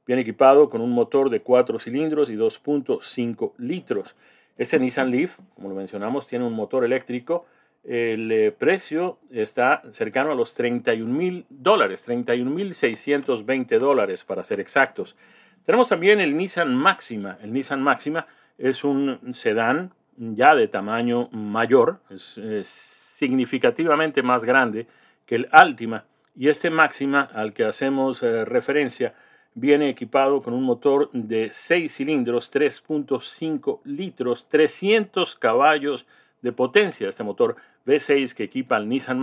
bien 0.06 0.18
equipado 0.18 0.70
con 0.70 0.80
un 0.80 0.92
motor 0.92 1.28
de 1.28 1.40
4 1.40 1.78
cilindros 1.78 2.30
y 2.30 2.36
2.5 2.36 3.52
litros. 3.58 4.16
Este 4.56 4.78
Nissan 4.78 5.10
Leaf, 5.10 5.38
como 5.54 5.68
lo 5.68 5.74
mencionamos, 5.74 6.26
tiene 6.26 6.46
un 6.46 6.54
motor 6.54 6.84
eléctrico 6.84 7.44
el 7.84 8.32
eh, 8.32 8.50
precio 8.50 9.18
está 9.30 9.82
cercano 9.92 10.32
a 10.32 10.34
los 10.34 10.54
31 10.54 11.12
mil 11.12 11.44
dólares, 11.50 12.02
31 12.04 12.50
mil 12.50 12.74
620 12.74 13.78
dólares 13.78 14.24
para 14.24 14.42
ser 14.42 14.58
exactos. 14.58 15.16
Tenemos 15.64 15.88
también 15.88 16.20
el 16.20 16.36
Nissan 16.36 16.74
Máxima. 16.74 17.38
El 17.42 17.52
Nissan 17.52 17.82
Máxima 17.82 18.26
es 18.58 18.84
un 18.84 19.32
sedán 19.32 19.92
ya 20.16 20.54
de 20.54 20.68
tamaño 20.68 21.28
mayor, 21.32 22.00
es, 22.10 22.38
significativamente 22.68 24.22
más 24.22 24.44
grande 24.44 24.86
que 25.24 25.36
el 25.36 25.48
Altima. 25.52 26.04
Y 26.36 26.48
este 26.48 26.68
Máxima 26.68 27.22
al 27.22 27.54
que 27.54 27.64
hacemos 27.64 28.22
eh, 28.22 28.44
referencia 28.44 29.14
viene 29.54 29.88
equipado 29.88 30.42
con 30.42 30.52
un 30.52 30.64
motor 30.64 31.10
de 31.12 31.48
6 31.50 31.94
cilindros, 31.94 32.52
3.5 32.52 33.80
litros, 33.84 34.48
300 34.48 35.36
caballos 35.36 36.06
de 36.42 36.52
potencia. 36.52 37.08
Este 37.08 37.22
motor 37.22 37.56
V6 37.86 38.34
que 38.34 38.44
equipa 38.44 38.76
al 38.76 38.88
Nissan 38.88 39.18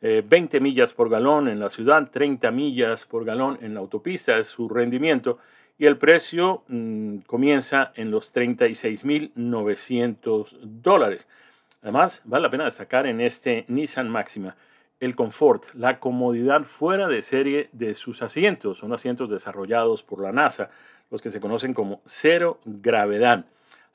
Máxima, 0.00 0.24
20 0.28 0.56
eh, 0.56 0.60
millas 0.60 0.92
por 0.92 1.10
galón 1.10 1.48
en 1.48 1.58
la 1.60 1.70
ciudad, 1.70 2.10
30 2.10 2.50
millas 2.50 3.04
por 3.04 3.24
galón 3.24 3.58
en 3.62 3.74
la 3.74 3.80
autopista, 3.80 4.36
es 4.38 4.48
su 4.48 4.68
rendimiento. 4.68 5.38
Y 5.78 5.86
el 5.86 5.96
precio 5.96 6.64
mm, 6.68 7.18
comienza 7.26 7.92
en 7.94 8.10
los 8.10 8.34
36.900 8.34 10.58
dólares. 10.62 11.28
Además, 11.82 12.22
vale 12.24 12.42
la 12.42 12.50
pena 12.50 12.64
destacar 12.64 13.06
en 13.06 13.20
este 13.20 13.64
Nissan 13.68 14.10
Máxima 14.10 14.56
el 15.00 15.14
confort, 15.14 15.64
la 15.74 16.00
comodidad 16.00 16.64
fuera 16.64 17.06
de 17.06 17.22
serie 17.22 17.68
de 17.72 17.94
sus 17.94 18.22
asientos. 18.22 18.78
Son 18.78 18.92
asientos 18.92 19.30
desarrollados 19.30 20.02
por 20.02 20.20
la 20.20 20.32
NASA, 20.32 20.70
los 21.10 21.22
que 21.22 21.30
se 21.30 21.40
conocen 21.40 21.74
como 21.74 22.00
cero 22.04 22.58
gravedad. 22.64 23.44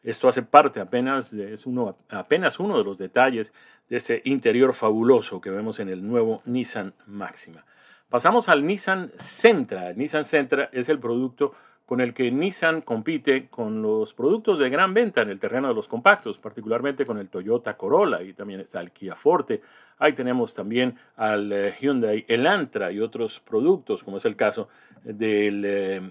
Esto 0.03 0.27
hace 0.27 0.43
parte 0.43 0.81
apenas 0.81 1.31
es 1.33 1.65
uno, 1.65 1.98
apenas 2.10 2.60
uno 2.60 2.77
de 2.77 2.83
los 2.83 2.98
detalles 2.98 3.53
de 3.89 3.98
este 3.98 4.22
interior 4.25 4.74
fabuloso 4.74 5.39
que 5.39 5.50
vemos 5.50 5.79
en 5.79 5.89
el 5.89 6.05
nuevo 6.05 6.41
Nissan 6.45 6.93
Máxima. 7.07 7.65
Pasamos 8.10 8.50
al 8.50 8.65
Nissan 8.65 9.12
Sentra. 9.15 9.89
El 9.89 9.98
Nissan 9.98 10.25
Sentra 10.25 10.69
es 10.72 10.89
el 10.89 11.00
producto 11.00 11.53
con 11.86 12.01
el 12.01 12.13
que 12.13 12.31
Nissan 12.31 12.81
compite 12.81 13.48
con 13.48 13.81
los 13.81 14.13
productos 14.13 14.60
de 14.60 14.69
gran 14.69 14.93
venta 14.93 15.22
en 15.22 15.29
el 15.29 15.39
terreno 15.39 15.67
de 15.67 15.74
los 15.74 15.88
compactos, 15.88 16.38
particularmente 16.38 17.05
con 17.05 17.17
el 17.17 17.29
Toyota 17.29 17.75
Corolla 17.75 18.22
y 18.22 18.33
también 18.33 18.60
está 18.60 18.81
el 18.81 18.91
Kia 18.91 19.15
Forte. 19.15 19.62
Ahí 20.00 20.13
tenemos 20.13 20.53
también 20.53 20.95
al 21.15 21.51
eh, 21.51 21.75
Hyundai 21.79 22.25
Elantra 22.27 22.91
y 22.91 23.00
otros 23.00 23.39
productos, 23.39 24.03
como 24.03 24.17
es 24.17 24.25
el 24.25 24.36
caso 24.36 24.69
del, 25.03 25.63
eh, 25.65 26.01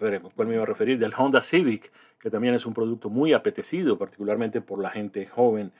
mm, 0.00 0.04
a 0.04 0.08
ver, 0.08 0.20
¿cuál 0.34 0.48
me 0.48 0.54
iba 0.54 0.62
a 0.62 0.66
referir? 0.66 0.98
Del 0.98 1.12
Honda 1.16 1.42
Civic, 1.42 1.92
que 2.18 2.30
también 2.30 2.54
es 2.54 2.66
un 2.66 2.74
producto 2.74 3.10
muy 3.10 3.32
apetecido, 3.32 3.98
particularmente 3.98 4.60
por 4.60 4.80
la 4.80 4.90
gente 4.90 5.26
joven. 5.26 5.72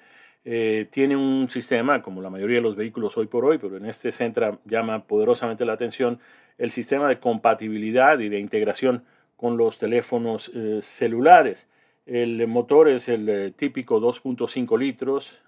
Eh, 0.44 0.86
tiene 0.90 1.16
un 1.16 1.48
sistema, 1.50 2.02
como 2.02 2.22
la 2.22 2.30
mayoría 2.30 2.56
de 2.56 2.62
los 2.62 2.76
vehículos 2.76 3.16
hoy 3.16 3.26
por 3.26 3.44
hoy, 3.44 3.58
pero 3.58 3.76
en 3.76 3.86
este 3.86 4.12
centra 4.12 4.58
llama 4.64 5.04
poderosamente 5.04 5.64
la 5.64 5.72
atención 5.72 6.20
el 6.56 6.70
sistema 6.70 7.08
de 7.08 7.18
compatibilidad 7.18 8.18
y 8.20 8.28
de 8.28 8.38
integración 8.38 9.04
con 9.36 9.56
los 9.56 9.78
teléfonos 9.78 10.50
eh, 10.54 10.78
celulares. 10.82 11.68
El 12.06 12.46
motor 12.46 12.88
es 12.88 13.08
el 13.08 13.28
eh, 13.28 13.50
típico 13.50 14.00
2.5 14.00 14.78
litros, 14.78 15.42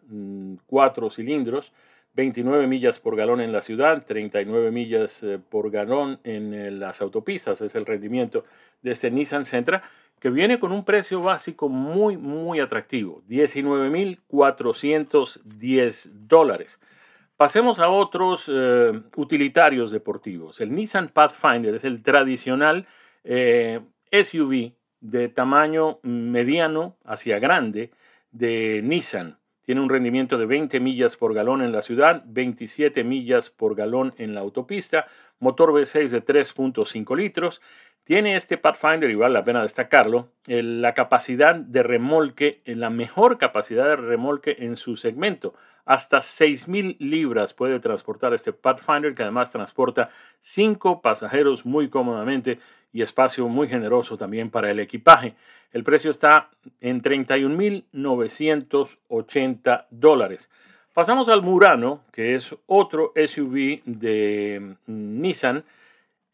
4 0.66 1.06
mm, 1.06 1.10
cilindros, 1.10 1.72
29 2.14 2.66
millas 2.66 2.98
por 2.98 3.16
galón 3.16 3.40
en 3.40 3.52
la 3.52 3.60
ciudad, 3.60 4.04
39 4.04 4.70
millas 4.70 5.24
por 5.48 5.70
galón 5.70 6.20
en 6.24 6.80
las 6.80 7.00
autopistas. 7.00 7.60
Es 7.60 7.74
el 7.74 7.86
rendimiento 7.86 8.44
de 8.82 8.92
este 8.92 9.10
Nissan 9.10 9.44
Sentra 9.44 9.82
que 10.20 10.30
viene 10.30 10.58
con 10.58 10.72
un 10.72 10.84
precio 10.84 11.22
básico 11.22 11.68
muy, 11.68 12.16
muy 12.16 12.58
atractivo, 12.60 13.22
19.410 13.28 16.10
dólares. 16.26 16.80
Pasemos 17.36 17.78
a 17.78 17.88
otros 17.88 18.50
eh, 18.52 19.00
utilitarios 19.14 19.92
deportivos. 19.92 20.60
El 20.60 20.74
Nissan 20.74 21.06
Pathfinder 21.08 21.76
es 21.76 21.84
el 21.84 22.02
tradicional 22.02 22.88
eh, 23.22 23.78
SUV 24.10 24.72
de 25.00 25.28
tamaño 25.28 26.00
mediano 26.02 26.96
hacia 27.04 27.38
grande 27.38 27.92
de 28.32 28.80
Nissan. 28.82 29.37
Tiene 29.68 29.82
un 29.82 29.90
rendimiento 29.90 30.38
de 30.38 30.46
20 30.46 30.80
millas 30.80 31.18
por 31.18 31.34
galón 31.34 31.60
en 31.60 31.72
la 31.72 31.82
ciudad, 31.82 32.22
27 32.24 33.04
millas 33.04 33.50
por 33.50 33.74
galón 33.74 34.14
en 34.16 34.32
la 34.32 34.40
autopista, 34.40 35.08
motor 35.40 35.72
V6 35.72 36.08
de 36.08 36.24
3.5 36.24 37.14
litros 37.14 37.60
tiene 38.02 38.34
este 38.34 38.56
Pathfinder, 38.56 39.10
y 39.10 39.14
vale 39.14 39.34
la 39.34 39.44
pena 39.44 39.60
destacarlo, 39.60 40.30
la 40.46 40.94
capacidad 40.94 41.54
de 41.54 41.82
remolque, 41.82 42.62
la 42.64 42.88
mejor 42.88 43.36
capacidad 43.36 43.84
de 43.84 43.96
remolque 43.96 44.56
en 44.60 44.76
su 44.76 44.96
segmento. 44.96 45.52
Hasta 45.84 46.20
6.000 46.20 46.96
libras 47.00 47.52
puede 47.52 47.78
transportar 47.78 48.32
este 48.32 48.54
Pathfinder, 48.54 49.14
que 49.14 49.24
además 49.24 49.52
transporta 49.52 50.08
5 50.40 51.02
pasajeros 51.02 51.66
muy 51.66 51.90
cómodamente 51.90 52.58
y 52.92 53.02
espacio 53.02 53.48
muy 53.48 53.66
generoso 53.68 54.16
también 54.16 54.50
para 54.50 54.70
el 54.70 54.78
equipaje. 54.80 55.34
El 55.72 55.84
precio 55.84 56.10
está 56.10 56.48
en 56.80 57.02
31.980 57.02 59.84
dólares. 59.90 60.48
Pasamos 60.94 61.28
al 61.28 61.42
Murano, 61.42 62.00
que 62.12 62.34
es 62.34 62.56
otro 62.66 63.12
SUV 63.14 63.82
de 63.84 64.76
mm, 64.86 65.20
Nissan 65.20 65.64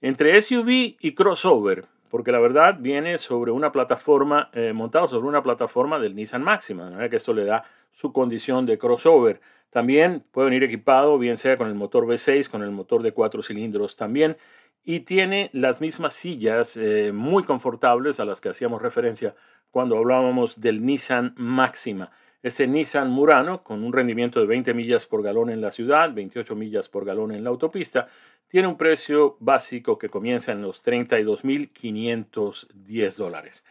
entre 0.00 0.40
SUV 0.40 0.94
y 1.00 1.14
crossover, 1.14 1.86
porque 2.10 2.30
la 2.30 2.38
verdad 2.38 2.76
viene 2.78 3.18
sobre 3.18 3.50
una 3.50 3.72
plataforma, 3.72 4.50
eh, 4.52 4.72
montado 4.74 5.08
sobre 5.08 5.26
una 5.26 5.42
plataforma 5.42 5.98
del 5.98 6.14
Nissan 6.14 6.42
Maxima, 6.42 6.84
de 6.84 6.90
manera 6.90 7.08
que 7.08 7.16
esto 7.16 7.32
le 7.32 7.44
da 7.44 7.64
su 7.90 8.12
condición 8.12 8.66
de 8.66 8.78
crossover. 8.78 9.40
También 9.70 10.22
puede 10.30 10.50
venir 10.50 10.62
equipado, 10.62 11.18
bien 11.18 11.36
sea 11.36 11.56
con 11.56 11.66
el 11.68 11.74
motor 11.74 12.06
V6, 12.06 12.48
con 12.48 12.62
el 12.62 12.70
motor 12.70 13.02
de 13.02 13.10
cuatro 13.12 13.42
cilindros 13.42 13.96
también, 13.96 14.36
y 14.84 15.00
tiene 15.00 15.50
las 15.52 15.80
mismas 15.80 16.14
sillas 16.14 16.76
eh, 16.76 17.10
muy 17.12 17.42
confortables 17.44 18.20
a 18.20 18.24
las 18.24 18.40
que 18.40 18.50
hacíamos 18.50 18.82
referencia 18.82 19.34
cuando 19.70 19.96
hablábamos 19.96 20.60
del 20.60 20.84
Nissan 20.84 21.34
Maxima. 21.36 22.10
Ese 22.42 22.66
Nissan 22.66 23.10
Murano, 23.10 23.62
con 23.64 23.82
un 23.82 23.94
rendimiento 23.94 24.38
de 24.38 24.44
20 24.46 24.74
millas 24.74 25.06
por 25.06 25.22
galón 25.22 25.48
en 25.48 25.62
la 25.62 25.72
ciudad, 25.72 26.12
28 26.12 26.54
millas 26.54 26.90
por 26.90 27.06
galón 27.06 27.32
en 27.32 27.42
la 27.42 27.48
autopista, 27.50 28.08
tiene 28.48 28.68
un 28.68 28.76
precio 28.76 29.38
básico 29.40 29.98
que 29.98 30.10
comienza 30.10 30.52
en 30.52 30.60
los 30.60 30.84
32.510 30.84 33.16
dólares. 33.16 33.64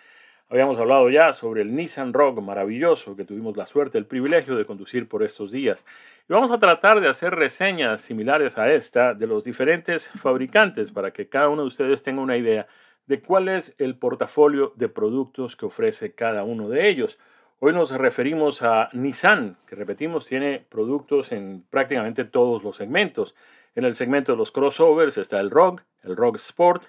Habíamos 0.49 0.77
hablado 0.77 1.09
ya 1.09 1.33
sobre 1.33 1.63
el 1.63 1.75
Nissan 1.75 2.13
Rogue 2.13 2.41
maravilloso 2.41 3.15
que 3.15 3.25
tuvimos 3.25 3.57
la 3.57 3.65
suerte, 3.65 3.97
el 3.97 4.05
privilegio 4.05 4.55
de 4.55 4.65
conducir 4.65 5.07
por 5.07 5.23
estos 5.23 5.51
días. 5.51 5.83
Y 6.29 6.33
vamos 6.33 6.51
a 6.51 6.59
tratar 6.59 7.01
de 7.01 7.09
hacer 7.09 7.33
reseñas 7.33 8.01
similares 8.01 8.57
a 8.57 8.71
esta 8.71 9.13
de 9.13 9.25
los 9.25 9.43
diferentes 9.43 10.09
fabricantes 10.09 10.91
para 10.91 11.11
que 11.11 11.27
cada 11.27 11.49
uno 11.49 11.63
de 11.63 11.69
ustedes 11.69 12.03
tenga 12.03 12.21
una 12.21 12.37
idea 12.37 12.67
de 13.07 13.21
cuál 13.21 13.49
es 13.49 13.75
el 13.79 13.97
portafolio 13.97 14.73
de 14.75 14.89
productos 14.89 15.55
que 15.55 15.65
ofrece 15.65 16.13
cada 16.13 16.43
uno 16.43 16.69
de 16.69 16.87
ellos. 16.87 17.17
Hoy 17.59 17.73
nos 17.73 17.91
referimos 17.91 18.61
a 18.61 18.89
Nissan, 18.93 19.57
que 19.65 19.75
repetimos, 19.75 20.27
tiene 20.27 20.65
productos 20.69 21.31
en 21.31 21.63
prácticamente 21.69 22.25
todos 22.25 22.63
los 22.63 22.77
segmentos. 22.77 23.35
En 23.75 23.85
el 23.85 23.95
segmento 23.95 24.33
de 24.33 24.37
los 24.37 24.51
crossovers 24.51 25.17
está 25.17 25.39
el 25.39 25.49
Rogue, 25.49 25.83
el 26.03 26.15
Rogue 26.15 26.37
Sport. 26.37 26.83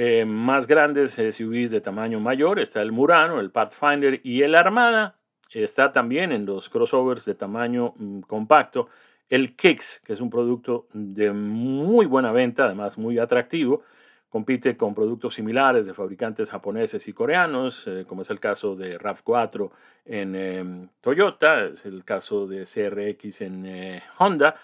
Eh, 0.00 0.24
más 0.24 0.68
grandes 0.68 1.14
SUVs 1.14 1.72
de 1.72 1.80
tamaño 1.80 2.20
mayor 2.20 2.60
está 2.60 2.80
el 2.82 2.92
Murano, 2.92 3.40
el 3.40 3.50
Pathfinder 3.50 4.20
y 4.22 4.42
el 4.42 4.54
Armada. 4.54 5.16
Está 5.52 5.90
también 5.90 6.30
en 6.30 6.46
los 6.46 6.68
crossovers 6.68 7.24
de 7.24 7.34
tamaño 7.34 7.94
mm, 7.96 8.20
compacto 8.20 8.88
el 9.28 9.56
Kicks, 9.56 10.00
que 10.06 10.12
es 10.12 10.20
un 10.20 10.30
producto 10.30 10.86
de 10.92 11.32
muy 11.32 12.06
buena 12.06 12.30
venta, 12.30 12.66
además 12.66 12.96
muy 12.96 13.18
atractivo. 13.18 13.82
Compite 14.28 14.76
con 14.76 14.94
productos 14.94 15.34
similares 15.34 15.84
de 15.84 15.94
fabricantes 15.94 16.48
japoneses 16.48 17.08
y 17.08 17.12
coreanos, 17.12 17.82
eh, 17.88 18.04
como 18.08 18.22
es 18.22 18.30
el 18.30 18.38
caso 18.38 18.76
de 18.76 19.00
RAV4 19.00 19.70
en 20.04 20.90
Toyota, 21.00 21.64
es 21.64 21.84
el 21.84 22.04
caso 22.04 22.46
de 22.46 22.66
CRX 22.66 23.40
en 23.40 23.66
eh, 23.66 24.02
Honda 24.18 24.54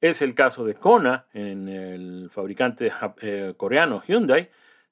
es 0.00 0.22
el 0.22 0.34
caso 0.34 0.64
de 0.64 0.74
Kona, 0.74 1.26
en 1.34 1.68
el 1.68 2.30
fabricante 2.30 2.90
eh, 3.20 3.54
coreano 3.56 4.02
Hyundai. 4.06 4.48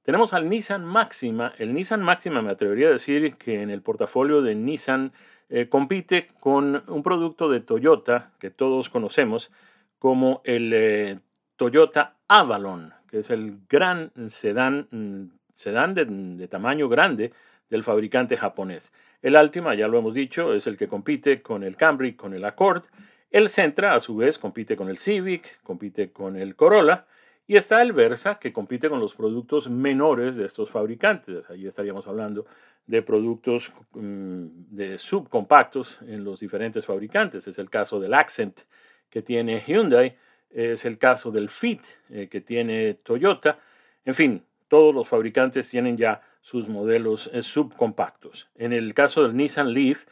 Tenemos 0.09 0.33
al 0.33 0.49
Nissan 0.49 0.87
Maxima. 0.87 1.53
El 1.59 1.75
Nissan 1.75 2.03
Maxima 2.03 2.41
me 2.41 2.51
atrevería 2.51 2.89
a 2.89 2.93
decir 2.93 3.35
que 3.35 3.61
en 3.61 3.69
el 3.69 3.83
portafolio 3.83 4.41
de 4.41 4.55
Nissan 4.55 5.13
eh, 5.51 5.69
compite 5.69 6.29
con 6.41 6.83
un 6.87 7.03
producto 7.03 7.51
de 7.51 7.61
Toyota 7.61 8.31
que 8.41 8.49
todos 8.49 8.89
conocemos, 8.89 9.51
como 9.99 10.41
el 10.45 10.73
eh, 10.73 11.19
Toyota 11.57 12.17
Avalon, 12.27 12.95
que 13.11 13.19
es 13.19 13.29
el 13.29 13.59
gran 13.69 14.11
sedán, 14.31 14.89
mm, 14.91 15.25
sedán 15.53 15.93
de, 15.93 16.49
tamaño 16.49 16.89
grande 16.89 17.35
del 17.69 17.85
fabricante 17.85 18.39
japonés. 18.39 18.95
El 19.21 19.37
Altima, 19.37 19.75
ya 19.75 19.89
lo 19.89 19.99
hemos 19.99 20.15
dicho, 20.15 20.55
es 20.55 20.67
el 20.67 20.79
que 20.79 20.89
compite 20.89 21.43
con 21.43 21.63
el 21.63 21.77
Camry, 21.77 22.15
con 22.15 22.33
el 22.33 22.47
Accord. 22.47 22.85
El 23.31 23.51
Sentra, 23.51 23.95
a 23.95 24.01
su 24.01 24.17
vez, 24.17 24.39
compite 24.39 24.75
con 24.75 24.89
el 24.89 24.97
Civic, 24.97 25.61
compite 25.63 26.13
con 26.13 26.39
el 26.39 26.57
Corolla. 26.57 27.05
Y 27.51 27.57
está 27.57 27.81
el 27.81 27.95
Versa, 27.95 28.39
que 28.39 28.53
compite 28.53 28.91
con 28.91 29.01
los 29.01 29.15
productos 29.15 29.71
menores 29.71 30.37
de 30.37 30.45
estos 30.45 30.71
fabricantes. 30.71 31.49
Ahí 31.49 31.67
estaríamos 31.67 32.07
hablando 32.07 32.45
de 32.87 33.01
productos 33.01 33.73
mm, 33.95 34.47
de 34.69 34.99
subcompactos 34.99 35.99
en 36.03 36.25
los 36.25 36.41
diferentes 36.41 36.85
fabricantes. 36.85 37.49
Es 37.49 37.59
el 37.59 37.71
caso 37.71 38.01
del 38.01 38.13
Accent 38.13 38.61
que 39.09 39.23
tiene 39.23 39.63
Hyundai, 39.67 40.19
es 40.51 40.85
el 40.85 40.99
caso 40.99 41.31
del 41.31 41.49
Fit 41.49 41.81
eh, 42.11 42.29
que 42.29 42.43
tiene 42.43 42.93
Toyota. 43.03 43.59
En 44.05 44.15
fin, 44.15 44.45
todos 44.69 44.95
los 44.95 45.09
fabricantes 45.09 45.71
tienen 45.71 45.97
ya 45.97 46.21
sus 46.43 46.69
modelos 46.69 47.31
eh, 47.33 47.41
subcompactos. 47.41 48.51
En 48.57 48.75
el 48.75 48.93
caso 48.93 49.23
del 49.23 49.35
Nissan 49.35 49.73
Leaf, 49.73 50.05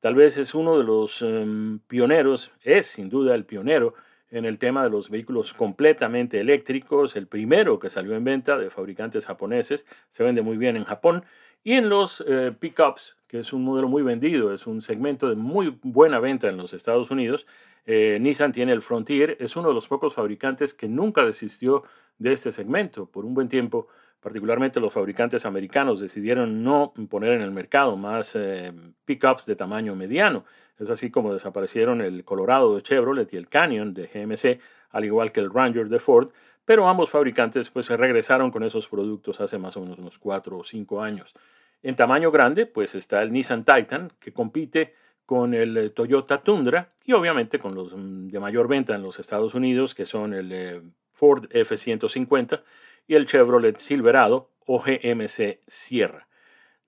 tal 0.00 0.14
vez 0.14 0.36
es 0.36 0.54
uno 0.54 0.76
de 0.76 0.84
los 0.84 1.22
em, 1.22 1.78
pioneros, 1.78 2.52
es 2.62 2.84
sin 2.84 3.08
duda 3.08 3.34
el 3.34 3.46
pionero 3.46 3.94
en 4.32 4.46
el 4.46 4.58
tema 4.58 4.82
de 4.82 4.90
los 4.90 5.10
vehículos 5.10 5.52
completamente 5.52 6.40
eléctricos, 6.40 7.14
el 7.14 7.28
primero 7.28 7.78
que 7.78 7.90
salió 7.90 8.16
en 8.16 8.24
venta 8.24 8.58
de 8.58 8.70
fabricantes 8.70 9.26
japoneses, 9.26 9.86
se 10.10 10.24
vende 10.24 10.42
muy 10.42 10.56
bien 10.56 10.76
en 10.76 10.84
Japón, 10.84 11.24
y 11.62 11.74
en 11.74 11.88
los 11.88 12.24
eh, 12.26 12.52
pickups, 12.58 13.16
que 13.28 13.38
es 13.38 13.52
un 13.52 13.62
modelo 13.62 13.88
muy 13.88 14.02
vendido, 14.02 14.52
es 14.52 14.66
un 14.66 14.82
segmento 14.82 15.28
de 15.28 15.36
muy 15.36 15.78
buena 15.82 16.18
venta 16.18 16.48
en 16.48 16.56
los 16.56 16.72
Estados 16.72 17.10
Unidos, 17.10 17.46
eh, 17.84 18.18
Nissan 18.20 18.52
tiene 18.52 18.72
el 18.72 18.82
Frontier, 18.82 19.36
es 19.38 19.54
uno 19.54 19.68
de 19.68 19.74
los 19.74 19.86
pocos 19.86 20.14
fabricantes 20.14 20.72
que 20.72 20.88
nunca 20.88 21.24
desistió 21.24 21.84
de 22.18 22.32
este 22.32 22.52
segmento. 22.52 23.06
Por 23.06 23.24
un 23.24 23.34
buen 23.34 23.48
tiempo, 23.48 23.88
particularmente 24.20 24.80
los 24.80 24.92
fabricantes 24.92 25.44
americanos 25.44 26.00
decidieron 26.00 26.62
no 26.62 26.94
poner 27.10 27.32
en 27.32 27.42
el 27.42 27.50
mercado 27.50 27.96
más 27.96 28.34
eh, 28.36 28.72
pickups 29.04 29.46
de 29.46 29.56
tamaño 29.56 29.96
mediano. 29.96 30.44
Es 30.78 30.90
así 30.90 31.10
como 31.10 31.32
desaparecieron 31.32 32.00
el 32.00 32.24
Colorado 32.24 32.74
de 32.74 32.82
Chevrolet 32.82 33.32
y 33.32 33.36
el 33.36 33.48
Canyon 33.48 33.94
de 33.94 34.06
GMC, 34.06 34.60
al 34.90 35.04
igual 35.04 35.32
que 35.32 35.40
el 35.40 35.52
Ranger 35.52 35.88
de 35.88 36.00
Ford, 36.00 36.30
pero 36.64 36.88
ambos 36.88 37.10
fabricantes 37.10 37.68
pues 37.68 37.86
se 37.86 37.96
regresaron 37.96 38.50
con 38.50 38.62
esos 38.62 38.88
productos 38.88 39.40
hace 39.40 39.58
más 39.58 39.76
o 39.76 39.80
menos 39.80 39.98
unos 39.98 40.18
cuatro 40.18 40.58
o 40.58 40.64
cinco 40.64 41.02
años. 41.02 41.34
En 41.82 41.96
tamaño 41.96 42.30
grande 42.30 42.66
pues 42.66 42.94
está 42.94 43.22
el 43.22 43.32
Nissan 43.32 43.64
Titan 43.64 44.12
que 44.20 44.32
compite 44.32 44.94
con 45.26 45.54
el 45.54 45.76
eh, 45.76 45.90
Toyota 45.90 46.42
Tundra 46.42 46.92
y 47.04 47.12
obviamente 47.12 47.58
con 47.58 47.74
los 47.74 47.92
mm, 47.96 48.28
de 48.28 48.40
mayor 48.40 48.68
venta 48.68 48.94
en 48.94 49.02
los 49.02 49.18
Estados 49.18 49.54
Unidos 49.54 49.94
que 49.94 50.06
son 50.06 50.34
el 50.34 50.52
eh, 50.52 50.82
Ford 51.12 51.46
F-150 51.50 52.62
y 53.06 53.14
el 53.14 53.26
Chevrolet 53.26 53.78
Silverado 53.78 54.50
o 54.66 54.80
GMC 54.80 55.60
Sierra 55.66 56.28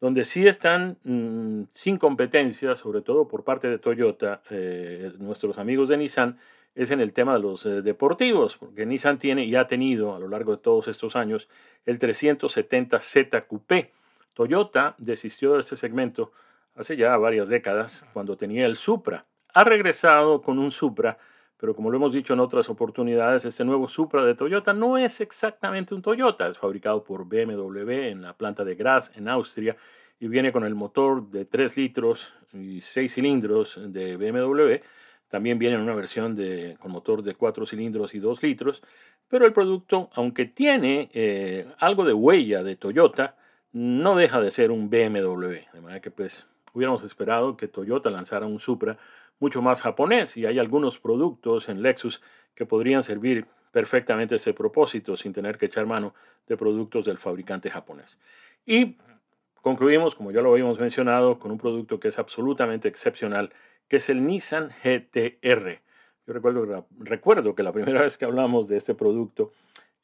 donde 0.04 0.25
sí 0.25 0.46
están 0.46 0.99
mm, 1.04 1.62
sin 1.73 1.96
competencia, 1.96 2.75
sobre 2.75 3.00
todo 3.00 3.26
por 3.26 3.42
parte 3.42 3.68
de 3.68 3.78
Toyota, 3.78 4.42
eh, 4.50 5.11
nuestros 5.18 5.56
amigos 5.56 5.88
de 5.88 5.96
Nissan, 5.96 6.38
es 6.75 6.90
en 6.90 7.00
el 7.00 7.14
tema 7.14 7.32
de 7.32 7.40
los 7.40 7.64
eh, 7.64 7.80
deportivos, 7.80 8.58
porque 8.58 8.84
Nissan 8.84 9.18
tiene 9.18 9.46
y 9.46 9.56
ha 9.56 9.66
tenido 9.66 10.14
a 10.14 10.18
lo 10.18 10.28
largo 10.28 10.52
de 10.52 10.58
todos 10.62 10.88
estos 10.88 11.16
años 11.16 11.49
el 11.87 11.99
370Z 11.99 13.46
Coupé. 13.46 13.92
Toyota 14.34 14.94
desistió 14.99 15.54
de 15.54 15.61
este 15.61 15.75
segmento 15.75 16.32
hace 16.75 16.99
ya 16.99 17.16
varias 17.16 17.49
décadas, 17.49 18.04
cuando 18.12 18.37
tenía 18.37 18.66
el 18.66 18.76
Supra. 18.76 19.25
Ha 19.54 19.64
regresado 19.64 20.42
con 20.42 20.58
un 20.58 20.70
Supra, 20.70 21.16
pero 21.64 21.75
como 21.75 21.90
lo 21.90 21.97
hemos 21.97 22.12
dicho 22.12 22.35
en 22.35 22.40
otras 22.40 22.68
oportunidades, 22.68 23.47
este 23.47 23.64
nuevo 23.64 23.88
Supra 23.88 24.23
de 24.23 24.35
Toyota 24.35 24.75
no 24.75 24.99
es 24.99 25.23
exactamente 25.23 25.94
un 25.94 26.02
Toyota, 26.02 26.47
es 26.47 26.59
fabricado 26.59 27.02
por 27.02 27.25
BMW 27.25 27.91
en 28.10 28.21
la 28.21 28.34
planta 28.34 28.67
de 28.67 28.75
Graz 28.75 29.10
en 29.17 29.28
Austria 29.28 29.75
y 30.21 30.28
viene 30.28 30.52
con 30.52 30.65
el 30.65 30.75
motor 30.75 31.30
de 31.30 31.47
3 31.47 31.75
litros 31.78 32.34
y 32.52 32.82
6 32.82 33.15
cilindros 33.15 33.80
de 33.82 34.19
BMW. 34.19 34.84
También 35.30 35.58
viene 35.58 35.76
en 35.76 35.80
una 35.80 35.95
versión 35.95 36.39
con 36.78 36.93
motor 36.93 37.23
de 37.23 37.34
4 37.34 37.65
cilindros 37.65 38.15
y 38.15 38.19
2 38.19 38.43
litros, 38.43 38.82
pero 39.26 39.47
el 39.47 39.54
producto, 39.54 40.10
aunque 40.12 40.45
tiene 40.45 41.08
eh, 41.15 41.67
algo 41.78 42.04
de 42.04 42.12
huella 42.12 42.62
de 42.62 42.76
Toyota, 42.76 43.36
no 43.73 44.17
deja 44.17 44.39
de 44.43 44.50
ser 44.50 44.71
un 44.71 44.91
BMW. 44.91 45.65
De 45.73 45.80
manera 45.80 46.02
que 46.02 46.10
pues 46.10 46.47
hubiéramos 46.75 47.02
esperado 47.04 47.56
que 47.56 47.69
Toyota 47.69 48.10
lanzara 48.10 48.45
un 48.45 48.60
Supra 48.60 48.99
mucho 49.38 49.62
más 49.62 49.82
japonés 49.82 50.36
y 50.36 50.47
hay 50.47 50.58
algunos 50.58 50.99
productos 50.99 51.68
en 51.68 51.82
Lexus 51.82 52.23
que 52.54 52.66
podrían 52.66 53.02
servir 53.02 53.47
perfectamente 53.73 54.36
ese 54.36 54.54
propósito 54.54 55.16
sin 55.16 55.32
tener 55.32 55.58
que 55.58 55.66
echar 55.66 55.86
mano 55.86 56.14
de 56.47 56.56
productos 56.56 57.04
del 57.04 57.18
fabricante 57.18 57.70
japonés. 57.70 58.18
Y 58.64 58.97
concluimos, 59.60 60.14
como 60.14 60.30
ya 60.30 60.42
lo 60.42 60.52
habíamos 60.52 60.78
mencionado, 60.78 61.38
con 61.38 61.50
un 61.50 61.58
producto 61.58 61.99
que 61.99 62.08
es 62.08 62.18
absolutamente 62.18 62.88
excepcional, 62.88 63.50
que 63.88 63.97
es 63.97 64.08
el 64.08 64.25
Nissan 64.25 64.70
GTR. 64.82 65.80
Yo 66.26 66.32
recuerdo, 66.32 66.86
recuerdo 67.00 67.54
que 67.54 67.62
la 67.62 67.73
primera 67.73 68.00
vez 68.02 68.16
que 68.16 68.25
hablamos 68.25 68.68
de 68.68 68.76
este 68.76 68.94
producto 68.94 69.52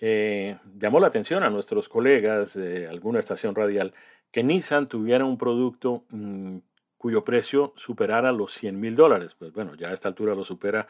eh, 0.00 0.58
llamó 0.78 0.98
la 0.98 1.08
atención 1.08 1.42
a 1.42 1.50
nuestros 1.50 1.88
colegas 1.88 2.54
de 2.54 2.88
alguna 2.88 3.20
estación 3.20 3.54
radial 3.54 3.94
que 4.30 4.42
Nissan 4.42 4.88
tuviera 4.88 5.24
un 5.24 5.38
producto 5.38 6.04
mm, 6.10 6.58
cuyo 7.00 7.24
precio 7.24 7.72
superara 7.76 8.30
los 8.30 8.52
100 8.52 8.78
mil 8.78 8.94
dólares. 8.94 9.34
Pues 9.34 9.54
bueno, 9.54 9.74
ya 9.74 9.88
a 9.88 9.94
esta 9.94 10.08
altura 10.08 10.34
lo 10.34 10.44
supera 10.44 10.86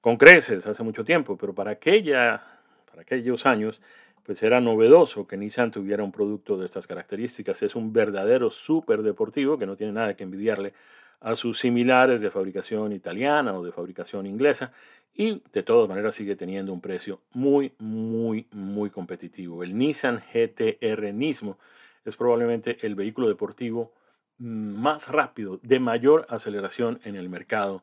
con 0.00 0.16
creces 0.16 0.64
hace 0.68 0.84
mucho 0.84 1.04
tiempo, 1.04 1.36
pero 1.36 1.52
para, 1.52 1.72
aquella, 1.72 2.40
para 2.88 3.02
aquellos 3.02 3.44
años, 3.44 3.80
pues 4.22 4.40
era 4.44 4.60
novedoso 4.60 5.26
que 5.26 5.36
Nissan 5.36 5.72
tuviera 5.72 6.04
un 6.04 6.12
producto 6.12 6.56
de 6.56 6.64
estas 6.64 6.86
características. 6.86 7.60
Es 7.62 7.74
un 7.74 7.92
verdadero 7.92 8.52
súper 8.52 9.02
deportivo 9.02 9.58
que 9.58 9.66
no 9.66 9.74
tiene 9.74 9.94
nada 9.94 10.14
que 10.14 10.22
envidiarle 10.22 10.74
a 11.18 11.34
sus 11.34 11.58
similares 11.58 12.20
de 12.20 12.30
fabricación 12.30 12.92
italiana 12.92 13.52
o 13.58 13.64
de 13.64 13.72
fabricación 13.72 14.26
inglesa 14.26 14.70
y 15.12 15.42
de 15.52 15.64
todas 15.64 15.88
maneras 15.88 16.14
sigue 16.14 16.36
teniendo 16.36 16.72
un 16.72 16.80
precio 16.80 17.18
muy, 17.32 17.72
muy, 17.80 18.46
muy 18.52 18.90
competitivo. 18.90 19.64
El 19.64 19.76
Nissan 19.76 20.22
GTR 20.32 21.12
Nismo 21.12 21.58
es 22.04 22.14
probablemente 22.14 22.78
el 22.82 22.94
vehículo 22.94 23.26
deportivo 23.26 23.97
más 24.38 25.08
rápido, 25.08 25.58
de 25.62 25.80
mayor 25.80 26.26
aceleración 26.28 27.00
en 27.04 27.16
el 27.16 27.28
mercado 27.28 27.82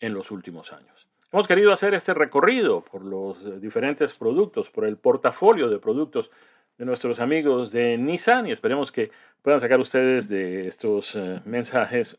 en 0.00 0.14
los 0.14 0.30
últimos 0.30 0.72
años. 0.72 1.08
Hemos 1.32 1.48
querido 1.48 1.72
hacer 1.72 1.94
este 1.94 2.14
recorrido 2.14 2.82
por 2.82 3.04
los 3.04 3.44
eh, 3.44 3.58
diferentes 3.58 4.14
productos, 4.14 4.70
por 4.70 4.86
el 4.86 4.96
portafolio 4.96 5.68
de 5.68 5.78
productos 5.78 6.30
de 6.78 6.84
nuestros 6.84 7.20
amigos 7.20 7.72
de 7.72 7.98
Nissan 7.98 8.46
y 8.46 8.52
esperemos 8.52 8.92
que 8.92 9.10
puedan 9.42 9.60
sacar 9.60 9.80
ustedes 9.80 10.28
de 10.28 10.68
estos 10.68 11.14
eh, 11.16 11.40
mensajes 11.44 12.18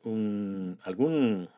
algún, 0.83 1.49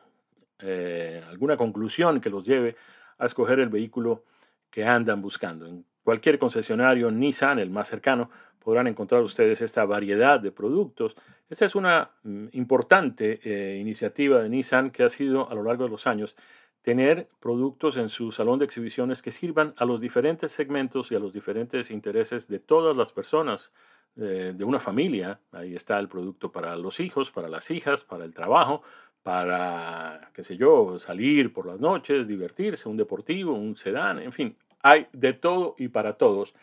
eh, 0.60 1.22
alguna 1.28 1.56
conclusión 1.56 2.20
que 2.20 2.30
los 2.30 2.44
lleve 2.44 2.76
a 3.18 3.26
escoger 3.26 3.58
el 3.60 3.68
vehículo 3.68 4.24
que 4.70 4.84
andan 4.84 5.20
buscando. 5.20 5.66
Cualquier 6.10 6.40
concesionario 6.40 7.08
Nissan, 7.12 7.60
el 7.60 7.70
más 7.70 7.86
cercano, 7.86 8.30
podrán 8.58 8.88
encontrar 8.88 9.22
ustedes 9.22 9.60
esta 9.60 9.84
variedad 9.84 10.40
de 10.40 10.50
productos. 10.50 11.14
Esta 11.48 11.66
es 11.66 11.76
una 11.76 12.10
mm, 12.24 12.46
importante 12.50 13.38
eh, 13.44 13.78
iniciativa 13.78 14.42
de 14.42 14.48
Nissan 14.48 14.90
que 14.90 15.04
ha 15.04 15.08
sido 15.08 15.48
a 15.48 15.54
lo 15.54 15.62
largo 15.62 15.84
de 15.84 15.90
los 15.90 16.08
años 16.08 16.36
tener 16.82 17.28
productos 17.38 17.96
en 17.96 18.08
su 18.08 18.32
salón 18.32 18.58
de 18.58 18.64
exhibiciones 18.64 19.22
que 19.22 19.30
sirvan 19.30 19.72
a 19.76 19.84
los 19.84 20.00
diferentes 20.00 20.50
segmentos 20.50 21.12
y 21.12 21.14
a 21.14 21.20
los 21.20 21.32
diferentes 21.32 21.92
intereses 21.92 22.48
de 22.48 22.58
todas 22.58 22.96
las 22.96 23.12
personas 23.12 23.70
eh, 24.16 24.52
de 24.52 24.64
una 24.64 24.80
familia. 24.80 25.38
Ahí 25.52 25.76
está 25.76 25.96
el 26.00 26.08
producto 26.08 26.50
para 26.50 26.74
los 26.74 26.98
hijos, 26.98 27.30
para 27.30 27.48
las 27.48 27.70
hijas, 27.70 28.02
para 28.02 28.24
el 28.24 28.34
trabajo, 28.34 28.82
para, 29.22 30.32
qué 30.34 30.42
sé 30.42 30.56
yo, 30.56 30.98
salir 30.98 31.52
por 31.52 31.66
las 31.66 31.78
noches, 31.78 32.26
divertirse, 32.26 32.88
un 32.88 32.96
deportivo, 32.96 33.52
un 33.52 33.76
sedán, 33.76 34.18
en 34.18 34.32
fin, 34.32 34.56
hay 34.82 35.06
de 35.12 35.32
todo 35.32 35.74
y 35.78 35.88
para 35.88 36.14
todos 36.14 36.54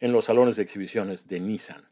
en 0.00 0.12
los 0.12 0.24
salones 0.24 0.56
de 0.56 0.62
exhibiciones 0.62 1.28
de 1.28 1.40
Nissan. 1.40 1.88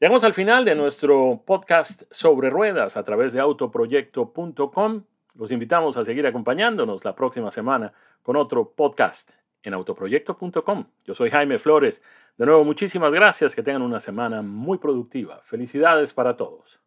Llegamos 0.00 0.24
al 0.24 0.34
final 0.34 0.64
de 0.64 0.74
nuestro 0.74 1.42
podcast 1.46 2.02
sobre 2.10 2.50
ruedas 2.50 2.96
a 2.96 3.04
través 3.04 3.32
de 3.32 3.40
autoproyecto.com. 3.40 5.04
Los 5.34 5.50
invitamos 5.50 5.96
a 5.96 6.04
seguir 6.04 6.26
acompañándonos 6.26 7.04
la 7.04 7.14
próxima 7.14 7.50
semana 7.50 7.92
con 8.22 8.36
otro 8.36 8.70
podcast 8.70 9.30
en 9.62 9.72
autoproyecto.com. 9.74 10.84
Yo 11.04 11.14
soy 11.14 11.30
Jaime 11.30 11.58
Flores. 11.58 12.02
De 12.36 12.44
nuevo, 12.44 12.64
muchísimas 12.64 13.12
gracias. 13.12 13.54
Que 13.54 13.62
tengan 13.62 13.82
una 13.82 14.00
semana 14.00 14.42
muy 14.42 14.78
productiva. 14.78 15.40
Felicidades 15.42 16.12
para 16.12 16.36
todos. 16.36 16.83